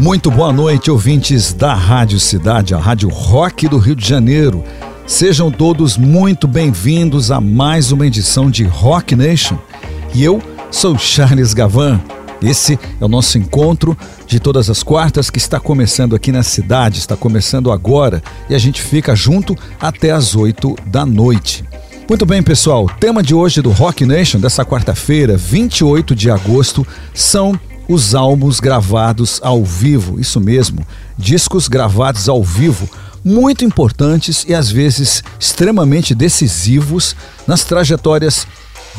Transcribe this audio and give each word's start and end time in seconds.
Muito 0.00 0.30
boa 0.30 0.50
noite, 0.50 0.90
ouvintes 0.90 1.52
da 1.52 1.74
Rádio 1.74 2.18
Cidade, 2.18 2.74
a 2.74 2.78
Rádio 2.78 3.10
Rock 3.10 3.68
do 3.68 3.76
Rio 3.76 3.94
de 3.94 4.08
Janeiro. 4.08 4.64
Sejam 5.06 5.50
todos 5.50 5.98
muito 5.98 6.48
bem-vindos 6.48 7.30
a 7.30 7.38
mais 7.38 7.92
uma 7.92 8.06
edição 8.06 8.50
de 8.50 8.64
Rock 8.64 9.14
Nation. 9.14 9.58
E 10.14 10.24
eu 10.24 10.42
sou 10.70 10.96
Charles 10.96 11.52
Gavan. 11.52 12.00
Esse 12.42 12.78
é 12.98 13.04
o 13.04 13.08
nosso 13.08 13.36
encontro 13.36 13.94
de 14.26 14.40
todas 14.40 14.70
as 14.70 14.82
quartas 14.82 15.28
que 15.28 15.36
está 15.36 15.60
começando 15.60 16.16
aqui 16.16 16.32
na 16.32 16.42
cidade, 16.42 16.98
está 16.98 17.14
começando 17.14 17.70
agora 17.70 18.22
e 18.48 18.54
a 18.54 18.58
gente 18.58 18.80
fica 18.80 19.14
junto 19.14 19.54
até 19.78 20.12
as 20.12 20.34
8 20.34 20.76
da 20.86 21.04
noite. 21.04 21.62
Muito 22.08 22.24
bem, 22.24 22.42
pessoal. 22.42 22.86
O 22.86 22.88
tema 22.98 23.22
de 23.22 23.34
hoje 23.34 23.60
do 23.60 23.70
Rock 23.70 24.06
Nation, 24.06 24.40
dessa 24.40 24.64
quarta-feira, 24.64 25.36
28 25.36 26.14
de 26.14 26.30
agosto, 26.30 26.86
são 27.12 27.60
os 27.90 28.14
álbuns 28.14 28.60
gravados 28.60 29.40
ao 29.42 29.64
vivo, 29.64 30.20
isso 30.20 30.40
mesmo, 30.40 30.86
discos 31.18 31.66
gravados 31.66 32.28
ao 32.28 32.40
vivo, 32.40 32.88
muito 33.24 33.64
importantes 33.64 34.44
e 34.46 34.54
às 34.54 34.70
vezes 34.70 35.24
extremamente 35.40 36.14
decisivos 36.14 37.16
nas 37.48 37.64
trajetórias 37.64 38.46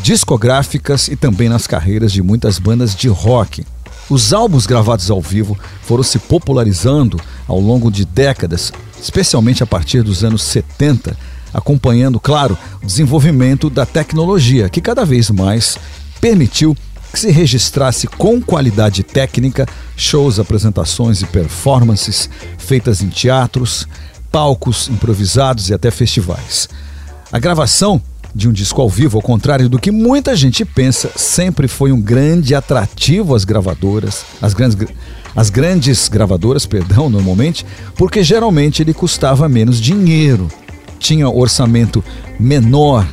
discográficas 0.03 1.07
e 1.07 1.15
também 1.15 1.47
nas 1.47 1.67
carreiras 1.67 2.11
de 2.11 2.21
muitas 2.21 2.59
bandas 2.59 2.93
de 2.93 3.07
rock. 3.07 3.65
Os 4.09 4.33
álbuns 4.33 4.65
gravados 4.65 5.09
ao 5.09 5.21
vivo 5.21 5.57
foram 5.83 6.03
se 6.03 6.19
popularizando 6.19 7.17
ao 7.47 7.61
longo 7.61 7.89
de 7.89 8.03
décadas, 8.03 8.73
especialmente 9.01 9.63
a 9.63 9.65
partir 9.65 10.03
dos 10.03 10.21
anos 10.21 10.43
70, 10.43 11.15
acompanhando, 11.53 12.19
claro, 12.19 12.57
o 12.83 12.85
desenvolvimento 12.85 13.69
da 13.69 13.85
tecnologia, 13.85 14.67
que 14.67 14.81
cada 14.81 15.05
vez 15.05 15.29
mais 15.29 15.77
permitiu 16.19 16.75
que 17.11 17.19
se 17.19 17.31
registrasse 17.31 18.07
com 18.07 18.41
qualidade 18.41 19.03
técnica 19.03 19.67
shows, 19.95 20.39
apresentações 20.39 21.21
e 21.21 21.25
performances 21.25 22.29
feitas 22.57 23.01
em 23.01 23.09
teatros, 23.09 23.87
palcos 24.31 24.87
improvisados 24.87 25.69
e 25.69 25.73
até 25.73 25.91
festivais. 25.91 26.69
A 27.31 27.39
gravação 27.39 28.01
de 28.33 28.47
um 28.47 28.51
disco 28.51 28.81
ao 28.81 28.89
vivo, 28.89 29.17
ao 29.17 29.21
contrário 29.21 29.67
do 29.67 29.79
que 29.79 29.91
muita 29.91 30.35
gente 30.35 30.63
pensa, 30.63 31.11
sempre 31.15 31.67
foi 31.67 31.91
um 31.91 32.01
grande 32.01 32.55
atrativo 32.55 33.35
às 33.35 33.43
gravadoras, 33.43 34.23
às 34.41 34.53
grandes, 34.53 34.77
às 35.35 35.49
grandes 35.49 36.07
gravadoras, 36.07 36.65
perdão, 36.65 37.09
normalmente, 37.09 37.65
porque 37.95 38.23
geralmente 38.23 38.81
ele 38.81 38.93
custava 38.93 39.49
menos 39.49 39.81
dinheiro, 39.81 40.47
tinha 40.97 41.27
orçamento 41.29 42.03
menor 42.39 43.05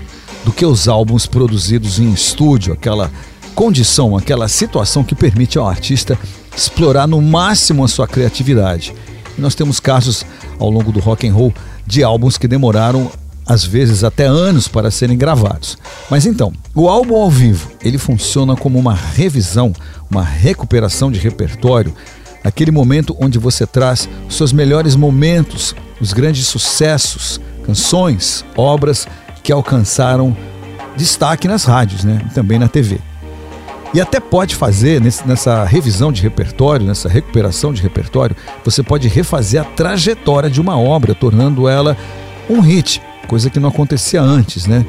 do 0.45 0.53
que 0.53 0.65
os 0.65 0.87
álbuns 0.87 1.27
produzidos 1.27 1.99
em 1.99 2.12
estúdio, 2.12 2.73
aquela 2.73 3.11
condição, 3.59 4.17
aquela 4.17 4.47
situação 4.47 5.03
que 5.03 5.17
permite 5.17 5.59
ao 5.59 5.67
artista 5.67 6.17
explorar 6.56 7.09
no 7.09 7.20
máximo 7.20 7.83
a 7.83 7.89
sua 7.89 8.06
criatividade. 8.06 8.95
Nós 9.37 9.56
temos 9.56 9.81
casos 9.81 10.25
ao 10.61 10.70
longo 10.70 10.92
do 10.92 11.00
rock 11.00 11.27
and 11.27 11.33
roll 11.33 11.53
de 11.84 12.05
álbuns 12.05 12.39
que 12.39 12.47
demoraram 12.47 13.11
às 13.45 13.65
vezes 13.65 14.05
até 14.05 14.27
anos 14.27 14.69
para 14.69 14.92
serem 14.92 15.19
gravados. 15.19 15.77
Mas 16.09 16.25
então, 16.25 16.53
o 16.73 16.89
álbum 16.89 17.17
ao 17.17 17.28
vivo, 17.28 17.69
ele 17.83 17.99
funciona 17.99 18.55
como 18.55 18.78
uma 18.78 18.94
revisão, 18.94 19.72
uma 20.09 20.22
recuperação 20.22 21.10
de 21.10 21.19
repertório, 21.19 21.93
aquele 22.44 22.71
momento 22.71 23.16
onde 23.19 23.41
você 23.41 23.66
traz 23.66 24.09
os 24.28 24.37
seus 24.37 24.53
melhores 24.53 24.94
momentos, 24.94 25.75
os 26.00 26.12
grandes 26.12 26.47
sucessos, 26.47 27.41
canções, 27.66 28.44
obras 28.56 29.09
que 29.43 29.50
alcançaram 29.50 30.37
destaque 30.97 31.49
nas 31.49 31.65
rádios, 31.65 32.04
né? 32.04 32.22
E 32.31 32.33
também 32.33 32.56
na 32.56 32.69
TV. 32.69 33.00
E 33.94 34.00
até 34.00 34.21
pode 34.21 34.54
fazer 34.54 35.00
nessa 35.00 35.65
revisão 35.65 36.12
de 36.12 36.21
repertório, 36.21 36.87
nessa 36.87 37.09
recuperação 37.09 37.72
de 37.72 37.82
repertório, 37.82 38.37
você 38.62 38.82
pode 38.82 39.09
refazer 39.09 39.62
a 39.62 39.65
trajetória 39.65 40.50
de 40.50 40.60
uma 40.60 40.78
obra, 40.78 41.15
tornando 41.15 41.66
ela 41.66 41.97
um 42.50 42.60
hit, 42.60 43.00
coisa 43.27 43.48
que 43.48 43.59
não 43.59 43.71
acontecia 43.71 44.21
antes, 44.21 44.66
né? 44.66 44.84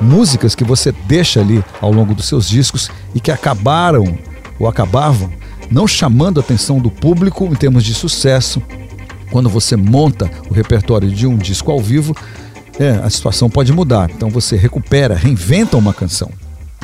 Músicas 0.00 0.54
que 0.54 0.62
você 0.62 0.92
deixa 0.92 1.40
ali 1.40 1.64
ao 1.80 1.90
longo 1.90 2.14
dos 2.14 2.26
seus 2.26 2.48
discos 2.48 2.88
e 3.12 3.20
que 3.20 3.32
acabaram 3.32 4.16
ou 4.58 4.68
acabavam 4.68 5.30
não 5.70 5.86
chamando 5.86 6.38
a 6.38 6.40
atenção 6.40 6.78
do 6.78 6.90
público 6.90 7.44
em 7.44 7.54
termos 7.54 7.84
de 7.84 7.92
sucesso. 7.92 8.62
Quando 9.30 9.48
você 9.48 9.76
monta 9.76 10.30
o 10.48 10.54
repertório 10.54 11.10
de 11.10 11.26
um 11.26 11.36
disco 11.36 11.70
ao 11.70 11.80
vivo, 11.80 12.16
é, 12.78 12.90
a 13.02 13.10
situação 13.10 13.50
pode 13.50 13.72
mudar. 13.72 14.08
Então 14.10 14.30
você 14.30 14.56
recupera, 14.56 15.14
reinventa 15.14 15.76
uma 15.76 15.92
canção. 15.92 16.30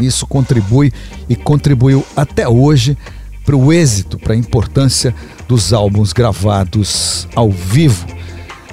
Isso 0.00 0.26
contribui 0.26 0.92
e 1.28 1.36
contribuiu 1.36 2.04
até 2.16 2.48
hoje 2.48 2.96
para 3.44 3.56
o 3.56 3.72
êxito, 3.72 4.18
para 4.18 4.32
a 4.32 4.36
importância 4.36 5.14
dos 5.46 5.72
álbuns 5.72 6.12
gravados 6.12 7.28
ao 7.34 7.50
vivo. 7.50 8.06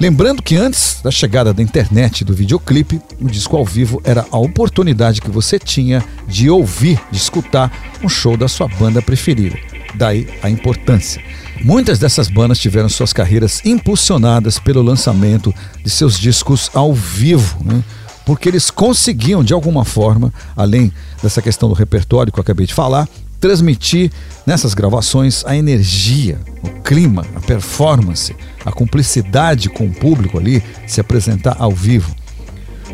Lembrando 0.00 0.42
que 0.42 0.56
antes 0.56 1.00
da 1.02 1.10
chegada 1.10 1.52
da 1.52 1.62
internet 1.62 2.22
e 2.22 2.24
do 2.24 2.34
videoclipe, 2.34 3.00
o 3.20 3.28
disco 3.28 3.56
ao 3.56 3.64
vivo 3.64 4.00
era 4.02 4.26
a 4.30 4.38
oportunidade 4.38 5.20
que 5.20 5.30
você 5.30 5.58
tinha 5.58 6.02
de 6.26 6.50
ouvir, 6.50 6.98
de 7.10 7.18
escutar 7.18 7.70
um 8.02 8.08
show 8.08 8.36
da 8.36 8.48
sua 8.48 8.66
banda 8.66 9.00
preferida. 9.00 9.56
Daí 9.94 10.26
a 10.42 10.48
importância. 10.50 11.22
Muitas 11.62 11.98
dessas 11.98 12.28
bandas 12.28 12.58
tiveram 12.58 12.88
suas 12.88 13.12
carreiras 13.12 13.64
impulsionadas 13.64 14.58
pelo 14.58 14.82
lançamento 14.82 15.54
de 15.84 15.90
seus 15.90 16.18
discos 16.18 16.70
ao 16.74 16.92
vivo. 16.92 17.58
Né? 17.64 17.84
Porque 18.24 18.48
eles 18.48 18.70
conseguiam, 18.70 19.42
de 19.42 19.52
alguma 19.52 19.84
forma, 19.84 20.32
além 20.56 20.92
dessa 21.22 21.42
questão 21.42 21.68
do 21.68 21.74
repertório 21.74 22.32
que 22.32 22.38
eu 22.38 22.42
acabei 22.42 22.66
de 22.66 22.74
falar, 22.74 23.08
transmitir 23.40 24.10
nessas 24.46 24.72
gravações 24.72 25.44
a 25.44 25.56
energia, 25.56 26.38
o 26.62 26.68
clima, 26.82 27.26
a 27.34 27.40
performance, 27.40 28.34
a 28.64 28.70
cumplicidade 28.70 29.68
com 29.68 29.86
o 29.86 29.92
público 29.92 30.38
ali, 30.38 30.62
se 30.86 31.00
apresentar 31.00 31.56
ao 31.58 31.72
vivo. 31.72 32.14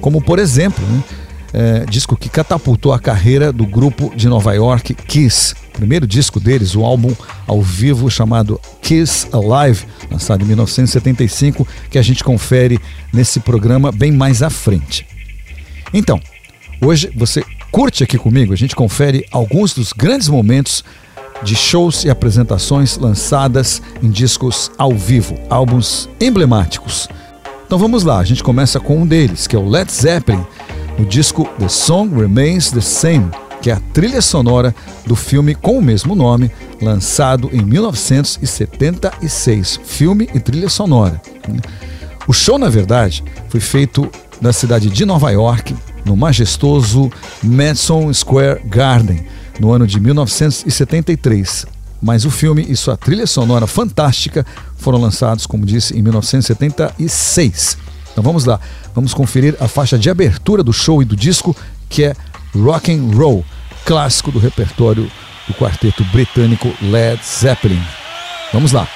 Como, 0.00 0.22
por 0.22 0.38
exemplo, 0.38 0.84
né, 0.86 1.02
é, 1.52 1.84
disco 1.86 2.16
que 2.16 2.28
catapultou 2.28 2.92
a 2.92 2.98
carreira 2.98 3.52
do 3.52 3.66
grupo 3.66 4.12
de 4.14 4.28
Nova 4.28 4.54
York 4.54 4.94
Kiss. 4.94 5.54
Primeiro 5.72 6.06
disco 6.06 6.40
deles, 6.40 6.74
o 6.74 6.84
álbum 6.84 7.14
ao 7.46 7.62
vivo 7.62 8.10
chamado 8.10 8.60
Kiss 8.82 9.26
Alive, 9.32 9.84
lançado 10.10 10.42
em 10.42 10.46
1975, 10.46 11.66
que 11.90 11.98
a 11.98 12.02
gente 12.02 12.24
confere 12.24 12.80
nesse 13.12 13.40
programa 13.40 13.92
bem 13.92 14.12
mais 14.12 14.42
à 14.42 14.50
frente. 14.50 15.17
Então, 15.92 16.20
hoje 16.80 17.12
você 17.14 17.44
curte 17.70 18.02
aqui 18.04 18.16
comigo, 18.18 18.52
a 18.52 18.56
gente 18.56 18.76
confere 18.76 19.24
alguns 19.30 19.72
dos 19.74 19.92
grandes 19.92 20.28
momentos 20.28 20.82
de 21.42 21.54
shows 21.54 22.04
e 22.04 22.10
apresentações 22.10 22.96
lançadas 22.96 23.80
em 24.02 24.10
discos 24.10 24.72
ao 24.76 24.92
vivo, 24.92 25.38
álbuns 25.48 26.08
emblemáticos. 26.20 27.08
Então 27.66 27.78
vamos 27.78 28.02
lá, 28.02 28.18
a 28.18 28.24
gente 28.24 28.42
começa 28.42 28.80
com 28.80 28.98
um 28.98 29.06
deles, 29.06 29.46
que 29.46 29.54
é 29.54 29.58
o 29.58 29.68
Led 29.68 29.92
Zeppelin, 29.92 30.44
no 30.98 31.06
disco 31.06 31.48
The 31.58 31.68
Song 31.68 32.18
Remains 32.18 32.70
the 32.70 32.80
Same, 32.80 33.30
que 33.60 33.70
é 33.70 33.74
a 33.74 33.80
trilha 33.92 34.22
sonora 34.22 34.74
do 35.06 35.14
filme 35.14 35.54
com 35.54 35.78
o 35.78 35.82
mesmo 35.82 36.16
nome, 36.16 36.50
lançado 36.80 37.50
em 37.52 37.62
1976. 37.62 39.80
Filme 39.84 40.28
e 40.34 40.40
trilha 40.40 40.68
sonora. 40.68 41.22
O 42.26 42.32
show, 42.32 42.58
na 42.58 42.68
verdade, 42.68 43.22
foi 43.48 43.60
feito 43.60 44.10
na 44.40 44.52
cidade 44.52 44.88
de 44.88 45.04
Nova 45.04 45.30
York, 45.30 45.74
no 46.04 46.16
majestoso 46.16 47.10
Madison 47.42 48.12
Square 48.12 48.62
Garden, 48.64 49.26
no 49.58 49.72
ano 49.72 49.86
de 49.86 50.00
1973. 50.00 51.66
Mas 52.00 52.24
o 52.24 52.30
filme 52.30 52.64
e 52.68 52.76
sua 52.76 52.96
trilha 52.96 53.26
sonora 53.26 53.66
fantástica 53.66 54.46
foram 54.76 55.00
lançados, 55.00 55.46
como 55.46 55.66
disse, 55.66 55.98
em 55.98 56.02
1976. 56.02 57.76
Então 58.12 58.22
vamos 58.22 58.44
lá, 58.44 58.60
vamos 58.94 59.12
conferir 59.12 59.56
a 59.60 59.66
faixa 59.66 59.98
de 59.98 60.08
abertura 60.08 60.62
do 60.62 60.72
show 60.72 61.02
e 61.02 61.04
do 61.04 61.16
disco, 61.16 61.56
que 61.88 62.04
é 62.04 62.14
Rock 62.54 62.92
and 62.92 63.16
Roll, 63.16 63.44
clássico 63.84 64.30
do 64.30 64.38
repertório 64.38 65.10
do 65.46 65.54
quarteto 65.54 66.04
britânico 66.04 66.72
Led 66.80 67.20
Zeppelin. 67.24 67.82
Vamos 68.52 68.72
lá. 68.72 68.88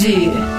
Cidade. 0.00 0.49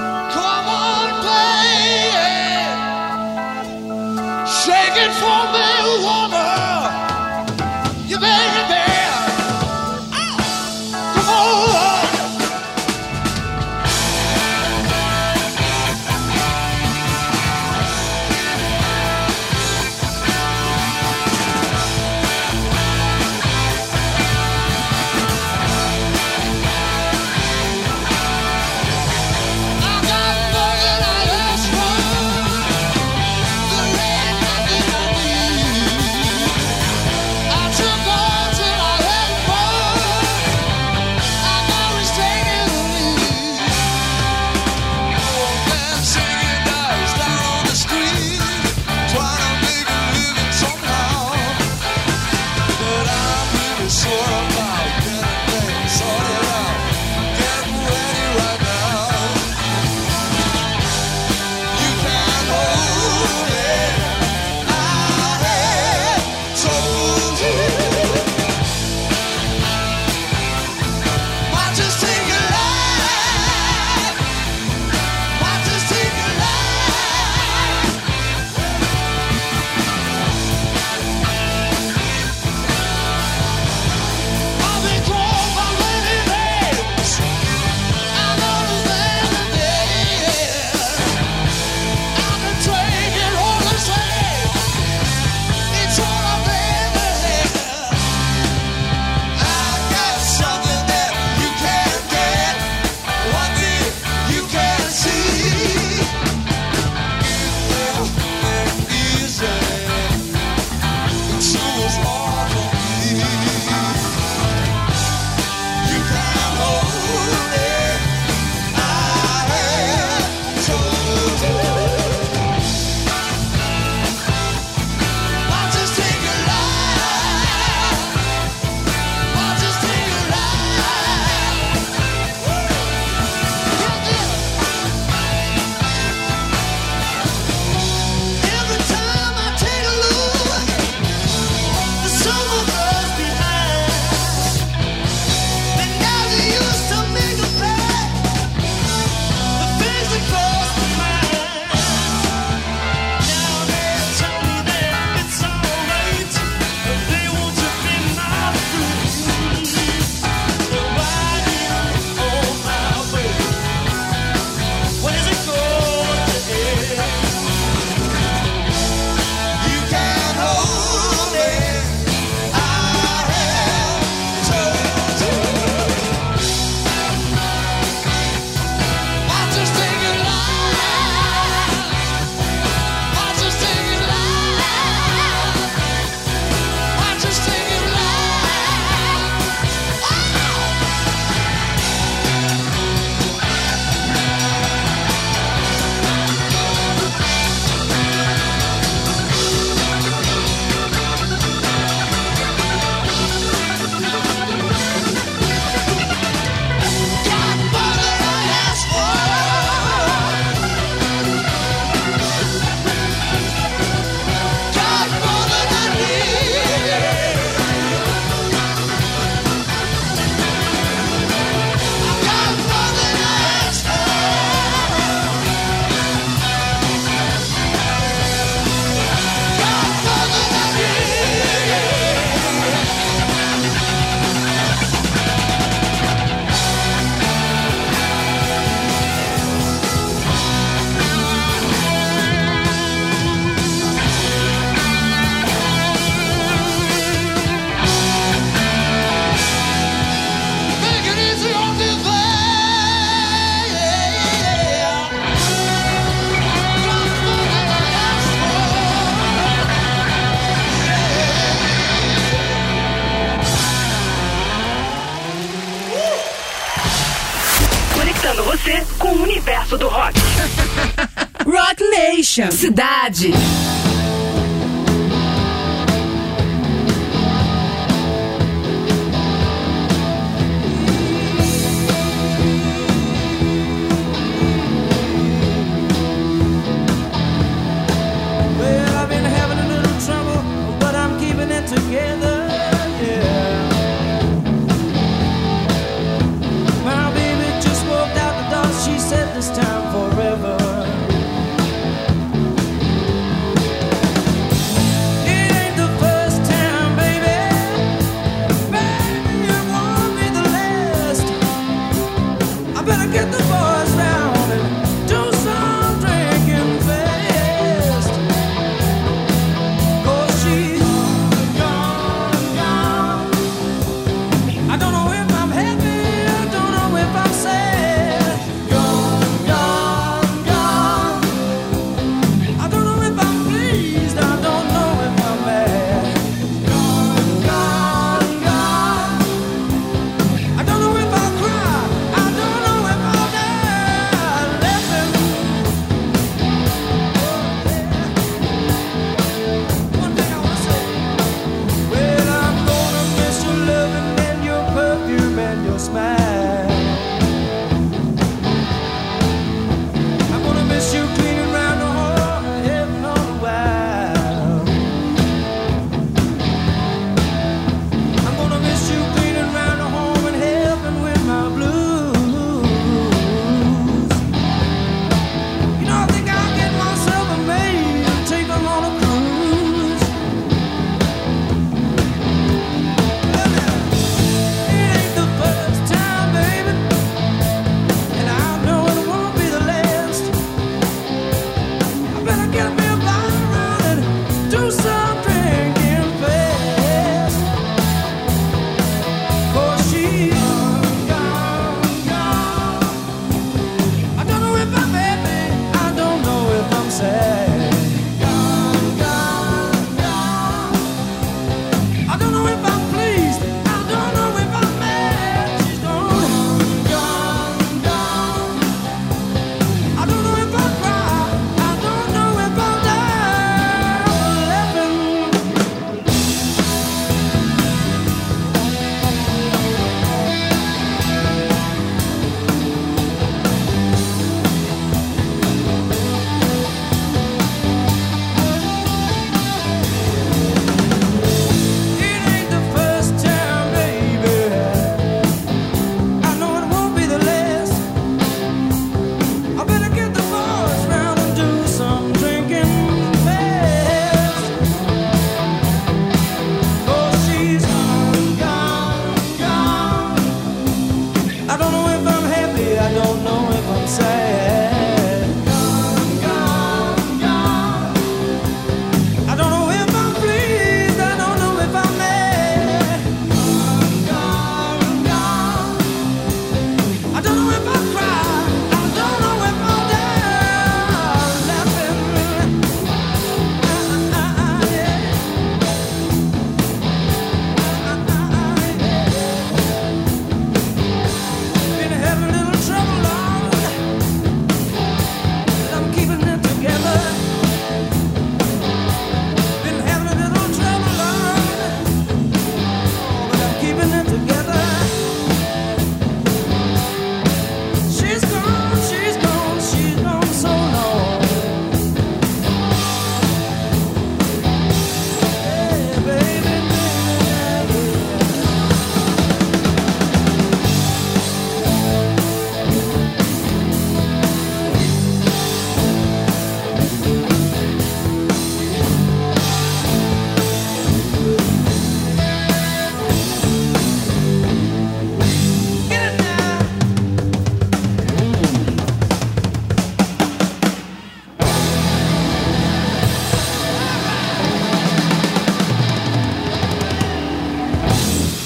Cidade. 273.09 273.40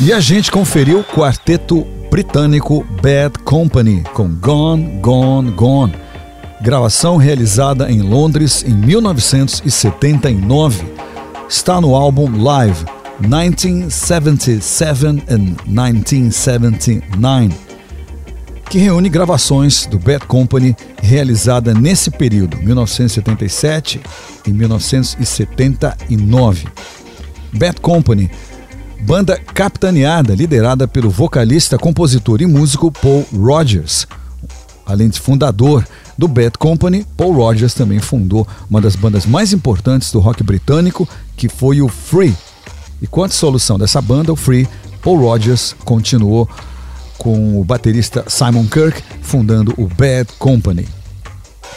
E 0.05 0.13
a 0.13 0.19
gente 0.19 0.51
conferiu 0.51 0.99
o 0.99 1.03
quarteto 1.03 1.81
britânico 2.11 2.85
Bad 3.01 3.39
Company 3.39 4.03
com 4.13 4.29
Gone, 4.35 4.99
Gone, 5.01 5.49
Gone. 5.49 5.95
Gravação 6.61 7.17
realizada 7.17 7.91
em 7.91 8.03
Londres 8.03 8.63
em 8.63 8.75
1979. 8.75 10.85
Está 11.49 11.81
no 11.81 11.95
álbum 11.95 12.39
Live 12.39 12.85
1977 13.19 15.23
and 15.27 15.55
1979, 15.65 17.55
que 18.69 18.77
reúne 18.77 19.09
gravações 19.09 19.87
do 19.87 19.97
Bad 19.97 20.27
Company 20.27 20.75
realizada 21.01 21.73
nesse 21.73 22.11
período, 22.11 22.57
1977 22.57 23.99
e 24.45 24.53
1979. 24.53 26.67
Bad 27.53 27.81
Company 27.81 28.29
banda 29.05 29.37
capitaneada, 29.37 30.33
liderada 30.33 30.87
pelo 30.87 31.11
vocalista, 31.11 31.77
compositor 31.77 32.41
e 32.41 32.47
músico 32.47 32.91
Paul 32.91 33.23
Rogers. 33.31 34.07
Além 34.83 35.09
de 35.09 35.19
fundador 35.19 35.87
do 36.17 36.27
Bad 36.27 36.57
Company, 36.57 37.05
Paul 37.15 37.33
Rogers 37.33 37.75
também 37.75 37.99
fundou 37.99 38.47
uma 38.67 38.81
das 38.81 38.95
bandas 38.95 39.27
mais 39.27 39.53
importantes 39.53 40.11
do 40.11 40.19
rock 40.19 40.41
britânico, 40.41 41.07
que 41.37 41.47
foi 41.47 41.83
o 41.83 41.87
Free. 41.87 42.35
E 42.99 43.05
com 43.05 43.23
a 43.23 43.27
dessa 43.77 44.01
banda, 44.01 44.33
o 44.33 44.35
Free, 44.35 44.67
Paul 45.03 45.19
Rogers 45.19 45.75
continuou 45.85 46.49
com 47.19 47.61
o 47.61 47.63
baterista 47.63 48.25
Simon 48.27 48.65
Kirk, 48.65 49.03
fundando 49.21 49.71
o 49.77 49.87
Bad 49.87 50.31
Company. 50.39 50.87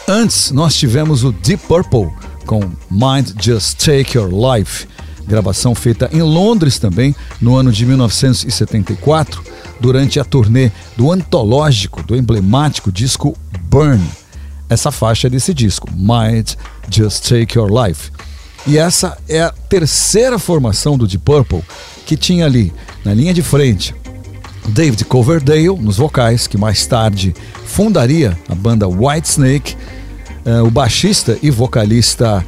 Antes, 0.07 0.49
nós 0.49 0.75
tivemos 0.75 1.23
o 1.23 1.31
Deep 1.31 1.63
Purple 1.67 2.09
com 2.47 2.61
Mind 2.89 3.33
Just 3.39 3.77
Take 3.77 4.17
Your 4.17 4.31
Life 4.31 4.87
gravação 5.29 5.75
feita 5.75 6.09
em 6.11 6.21
Londres 6.21 6.79
também, 6.79 7.15
no 7.39 7.55
ano 7.55 7.71
de 7.71 7.85
1974, 7.85 9.43
durante 9.79 10.19
a 10.19 10.25
turnê 10.25 10.71
do 10.97 11.11
antológico, 11.11 12.03
do 12.03 12.15
emblemático 12.15 12.91
disco 12.91 13.37
Burn. 13.63 14.03
Essa 14.67 14.91
faixa 14.91 15.27
é 15.27 15.29
desse 15.29 15.53
disco, 15.53 15.87
Might 15.95 16.57
Just 16.91 17.29
Take 17.29 17.57
Your 17.57 17.69
Life. 17.71 18.11
E 18.67 18.77
essa 18.77 19.17
é 19.27 19.41
a 19.41 19.51
terceira 19.51 20.37
formação 20.37 20.97
do 20.97 21.07
Deep 21.07 21.23
Purple, 21.23 21.63
que 22.05 22.17
tinha 22.17 22.45
ali, 22.45 22.73
na 23.05 23.13
linha 23.13 23.33
de 23.33 23.41
frente, 23.41 23.95
David 24.67 25.05
Coverdale 25.05 25.77
nos 25.79 25.97
vocais, 25.97 26.47
que 26.47 26.57
mais 26.57 26.85
tarde 26.85 27.33
fundaria 27.65 28.37
a 28.47 28.55
banda 28.55 28.87
Whitesnake, 28.87 29.77
eh, 30.45 30.61
o 30.61 30.69
baixista 30.69 31.37
e 31.41 31.49
vocalista 31.49 32.45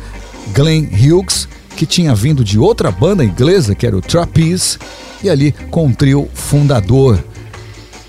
Glenn 0.53 0.87
Hughes, 0.87 1.47
que 1.75 1.85
tinha 1.85 2.13
vindo 2.13 2.43
de 2.43 2.59
outra 2.59 2.91
banda 2.91 3.23
inglesa, 3.23 3.75
que 3.75 3.85
era 3.85 3.97
o 3.97 4.01
Trapeze, 4.01 4.77
e 5.23 5.29
ali 5.29 5.51
com 5.69 5.85
um 5.85 5.93
trio 5.93 6.29
fundador. 6.33 7.23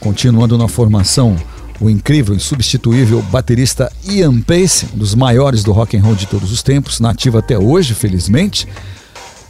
Continuando 0.01 0.59
na 0.59 0.69
formação, 0.69 1.37
o 1.81 1.91
incrível, 1.91 2.35
insubstituível 2.35 3.23
baterista 3.23 3.91
Ian 4.05 4.41
Pace, 4.41 4.87
um 4.95 4.99
dos 4.99 5.15
maiores 5.15 5.63
do 5.63 5.73
rock 5.73 5.97
and 5.97 6.03
roll 6.03 6.15
de 6.15 6.27
todos 6.27 6.53
os 6.53 6.63
tempos, 6.63 7.01
nativo 7.01 7.39
até 7.39 7.59
hoje, 7.59 7.95
felizmente. 7.95 8.69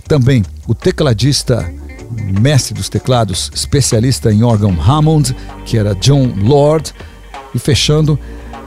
Também 0.09 0.42
o 0.66 0.75
tecladista, 0.75 1.72
mestre 2.40 2.75
dos 2.75 2.88
teclados, 2.88 3.51
especialista 3.55 4.33
em 4.33 4.42
órgão 4.42 4.77
Hammond, 4.81 5.37
que 5.64 5.77
era 5.77 5.94
John 5.94 6.35
Lord, 6.37 6.92
e 7.55 7.59
fechando 7.59 8.18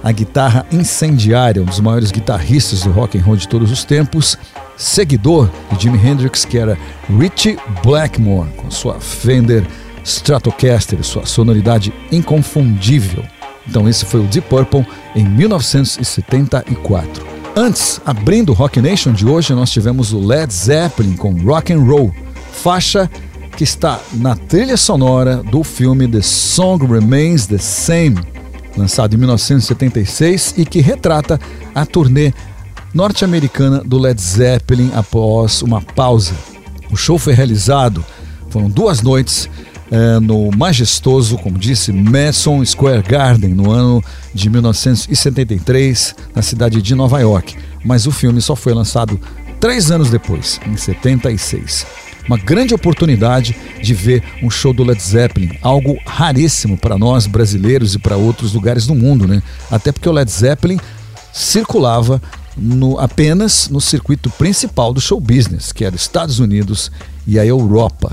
a 0.04 0.12
guitarra 0.12 0.66
incendiária, 0.72 1.62
um 1.62 1.66
dos 1.66 1.80
maiores 1.80 2.12
guitarristas 2.12 2.84
do 2.84 2.92
rock 2.92 3.18
and 3.18 3.24
roll 3.24 3.36
de 3.36 3.48
todos 3.48 3.72
os 3.72 3.84
tempos, 3.84 4.38
seguidor 4.78 5.50
de 5.72 5.84
Jimi 5.84 5.98
Hendrix, 5.98 6.46
que 6.46 6.58
era 6.58 6.78
Richie 7.10 7.58
Blackmore, 7.84 8.50
com 8.58 8.70
sua 8.70 9.00
Fender 9.00 9.66
Stratocaster, 10.04 11.04
sua 11.04 11.26
sonoridade 11.26 11.94
inconfundível. 12.12 13.24
Então 13.68 13.90
esse 13.90 14.06
foi 14.06 14.22
o 14.22 14.28
Deep 14.28 14.48
Purple 14.48 14.86
em 15.16 15.24
1974. 15.24 17.26
Antes, 17.56 18.00
abrindo 18.06 18.50
o 18.50 18.54
Rock 18.54 18.80
Nation 18.82 19.14
de 19.14 19.26
hoje, 19.26 19.54
nós 19.54 19.72
tivemos 19.72 20.14
o 20.14 20.20
Led 20.20 20.54
Zeppelin 20.54 21.16
com 21.16 21.32
Rock 21.32 21.74
and 21.74 21.80
Roll, 21.80 22.14
faixa 22.52 23.10
que 23.56 23.64
está 23.64 24.02
na 24.12 24.36
trilha 24.36 24.76
sonora 24.76 25.38
do 25.38 25.64
filme 25.64 26.08
The 26.08 26.22
Song 26.22 26.86
Remains 26.86 27.48
the 27.48 27.58
Same, 27.58 28.20
lançado 28.76 29.16
em 29.16 29.18
1976 29.18 30.56
e 30.58 30.66
que 30.66 30.82
retrata 30.82 31.40
a 31.74 31.86
turnê 31.86 32.34
norte-americana 32.96 33.84
do 33.84 34.00
Led 34.00 34.20
Zeppelin 34.22 34.90
após 34.96 35.62
uma 35.62 35.82
pausa. 35.82 36.34
O 36.90 36.96
show 36.96 37.20
foi 37.20 37.34
realizado, 37.34 38.04
foram 38.50 38.70
duas 38.70 39.02
noites 39.02 39.50
eh, 39.92 40.20
no 40.22 40.50
majestoso, 40.56 41.38
como 41.38 41.60
disse, 41.60 41.92
Madison 41.92 42.64
Square 42.64 43.04
Garden, 43.04 43.54
no 43.54 43.70
ano 43.70 44.02
de 44.34 44.50
1973, 44.50 46.16
na 46.34 46.42
cidade 46.42 46.82
de 46.82 46.96
Nova 46.96 47.20
York. 47.20 47.58
Mas 47.84 48.08
o 48.08 48.12
filme 48.12 48.42
só 48.42 48.56
foi 48.56 48.74
lançado 48.74 49.20
três 49.60 49.92
anos 49.92 50.10
depois, 50.10 50.62
em 50.66 50.78
76. 50.78 51.86
Uma 52.30 52.38
grande 52.38 52.74
oportunidade 52.74 53.56
de 53.84 53.94
ver 53.94 54.24
um 54.42 54.50
show 54.50 54.72
do 54.72 54.86
Led 54.86 55.04
Zeppelin, 55.04 55.52
algo 55.62 55.98
raríssimo 56.08 56.78
para 56.78 56.98
nós 56.98 57.28
brasileiros 57.28 57.94
e 57.94 58.00
para 58.00 58.16
outros 58.16 58.54
lugares 58.54 58.88
do 58.88 58.96
mundo, 58.96 59.28
né? 59.28 59.44
Até 59.70 59.92
porque 59.92 60.08
o 60.08 60.14
Led 60.14 60.32
Zeppelin 60.32 60.80
circulava 61.34 62.22
no- 62.58 63.00
apenas 63.00 63.70
no 63.70 63.80
circuito 63.82 64.30
principal 64.32 64.94
do 64.94 65.02
show 65.02 65.20
business, 65.20 65.72
que 65.72 65.84
era 65.86 65.96
os 65.96 66.02
Estados 66.02 66.40
Unidos 66.40 66.92
e 67.28 67.38
a 67.40 67.46
Europa. 67.46 68.12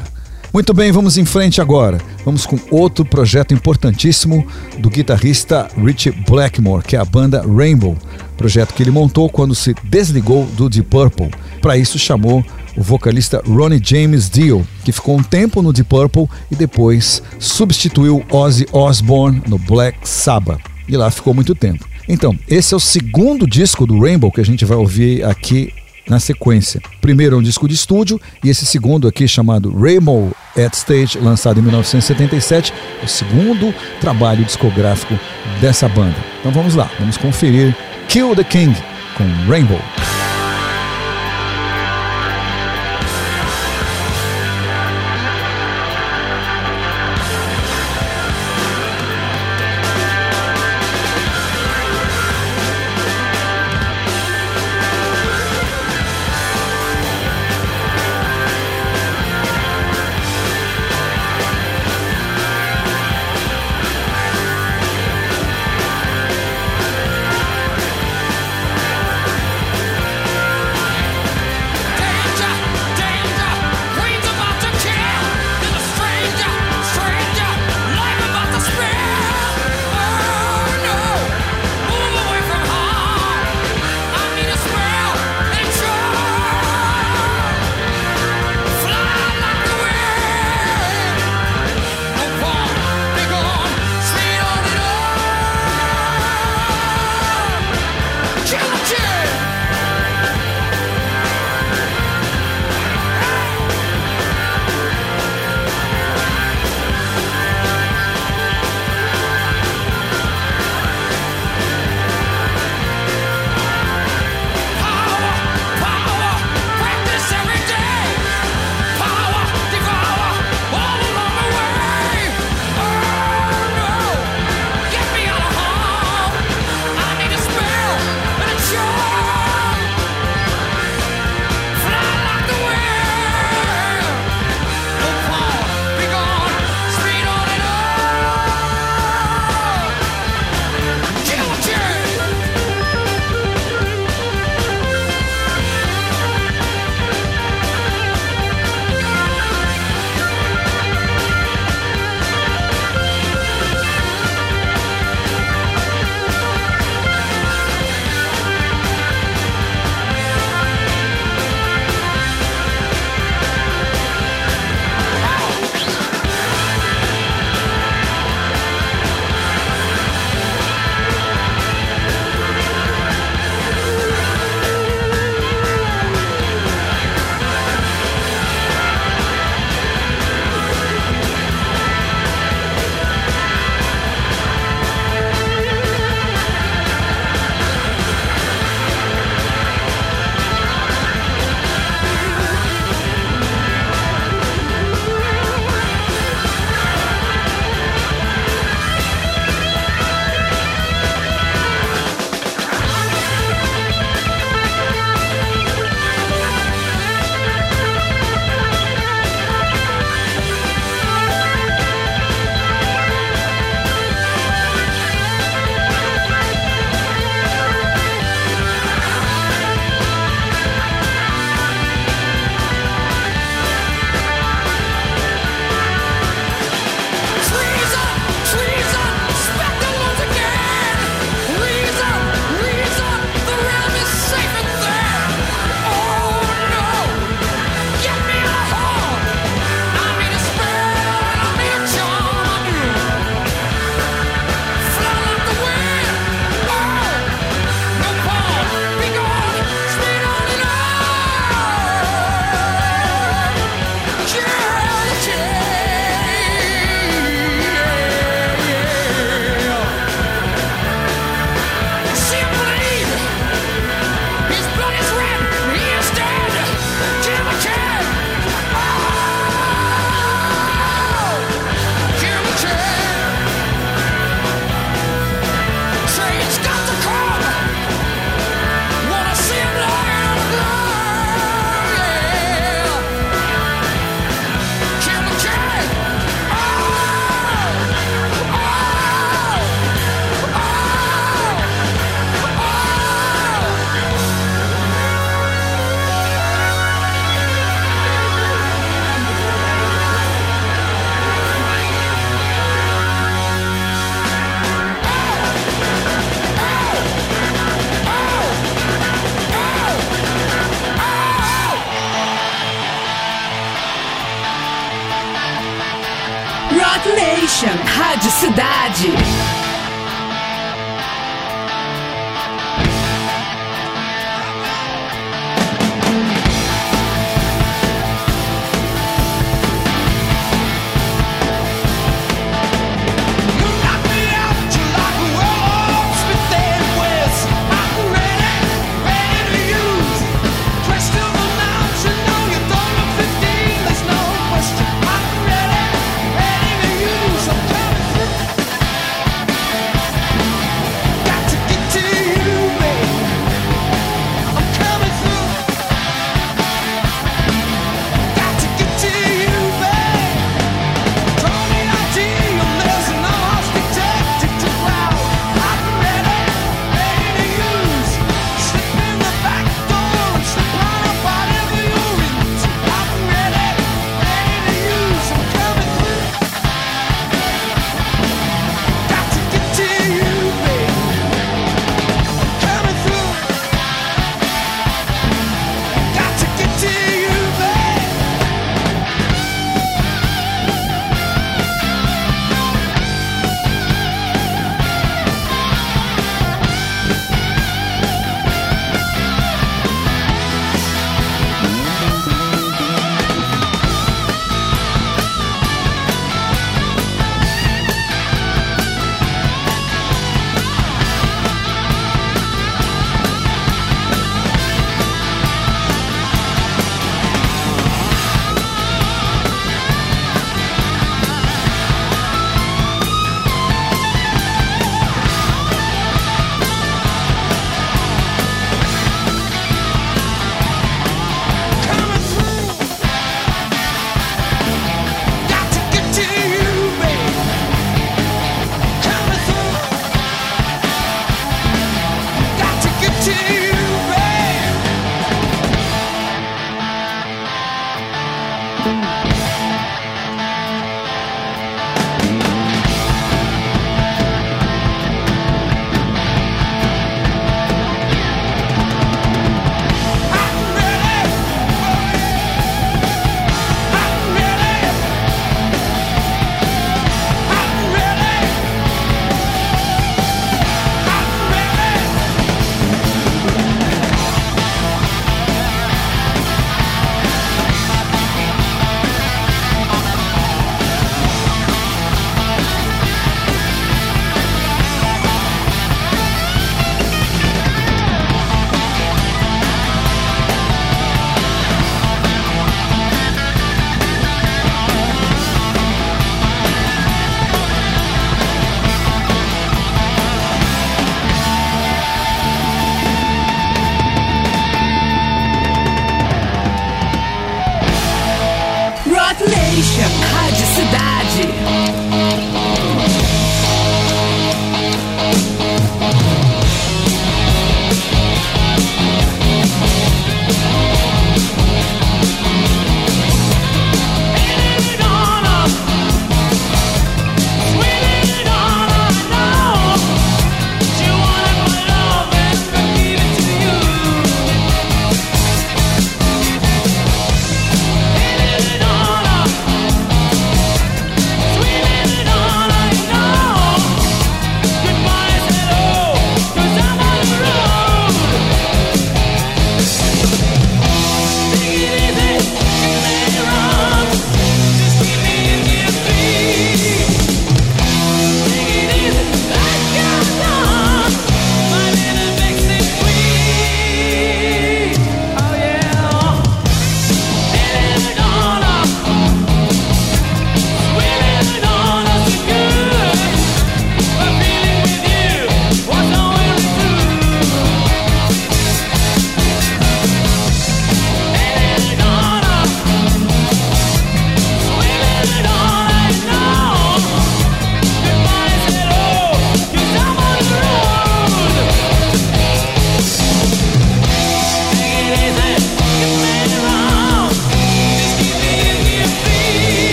Muito 0.53 0.75
bem, 0.75 0.93
vamos 0.93 1.17
em 1.17 1.25
frente 1.25 1.63
agora. 1.63 1.99
Vamos 2.27 2.45
com 2.45 2.59
outro 2.71 3.07
projeto 3.07 3.55
importantíssimo 3.55 4.47
do 4.79 4.91
guitarrista 4.91 5.67
Richie 5.83 6.13
Blackmore, 6.29 6.85
que 6.85 6.95
é 6.95 6.99
a 6.99 7.05
banda 7.07 7.43
Rainbow. 7.43 7.97
Projeto 8.37 8.75
que 8.75 8.83
ele 8.83 8.91
montou 8.91 9.31
quando 9.31 9.55
se 9.55 9.75
desligou 9.85 10.45
do 10.57 10.69
Deep 10.69 10.89
Purple. 10.91 11.31
Para 11.63 11.79
isso 11.79 11.99
chamou 11.99 12.45
o 12.77 12.83
vocalista 12.83 13.43
Ronnie 13.47 13.81
James 13.83 14.29
Dio, 14.29 14.67
que 14.85 14.93
ficou 14.93 15.17
um 15.17 15.23
tempo 15.23 15.63
no 15.63 15.73
Deep 15.73 15.89
Purple 15.89 16.29
e 16.51 16.55
depois 16.57 17.23
substituiu 17.39 18.23
Ozzy 18.31 18.67
Osbourne 18.73 19.43
no 19.47 19.59
Black 19.59 19.99
Sabbath. 20.07 20.61
E 20.87 20.97
lá 20.99 21.11
ficou 21.11 21.33
muito 21.33 21.55
tempo. 21.55 21.87
Então, 22.09 22.37
esse 22.49 22.75
é 22.75 22.77
o 22.77 22.81
segundo 22.81 23.47
disco 23.47 23.87
do 23.87 24.01
Rainbow 24.01 24.31
que 24.31 24.41
a 24.41 24.45
gente 24.45 24.65
vai 24.65 24.77
ouvir 24.77 25.25
aqui 25.25 25.73
na 26.09 26.19
sequência. 26.19 26.81
Primeiro 27.01 27.37
é 27.37 27.39
um 27.39 27.43
disco 27.43 27.69
de 27.69 27.75
estúdio 27.75 28.21
e 28.43 28.51
esse 28.51 28.67
segundo 28.67 29.07
aqui 29.07 29.27
chamado 29.29 29.73
Rainbow 29.73 30.33
at 30.57 30.75
Stage, 30.75 31.19
lançado 31.19 31.59
em 31.59 31.63
1977, 31.63 32.73
é 33.01 33.05
o 33.05 33.09
segundo 33.09 33.75
trabalho 34.01 34.45
discográfico 34.45 35.19
dessa 35.61 35.89
banda. 35.89 36.17
Então 36.41 36.53
vamos 36.53 36.75
lá, 36.75 36.91
vamos 36.99 37.17
conferir 37.17 37.75
Kill 38.09 38.35
the 38.35 38.45
King 38.45 38.77
com 39.17 39.25
Rainbow. 39.51 39.81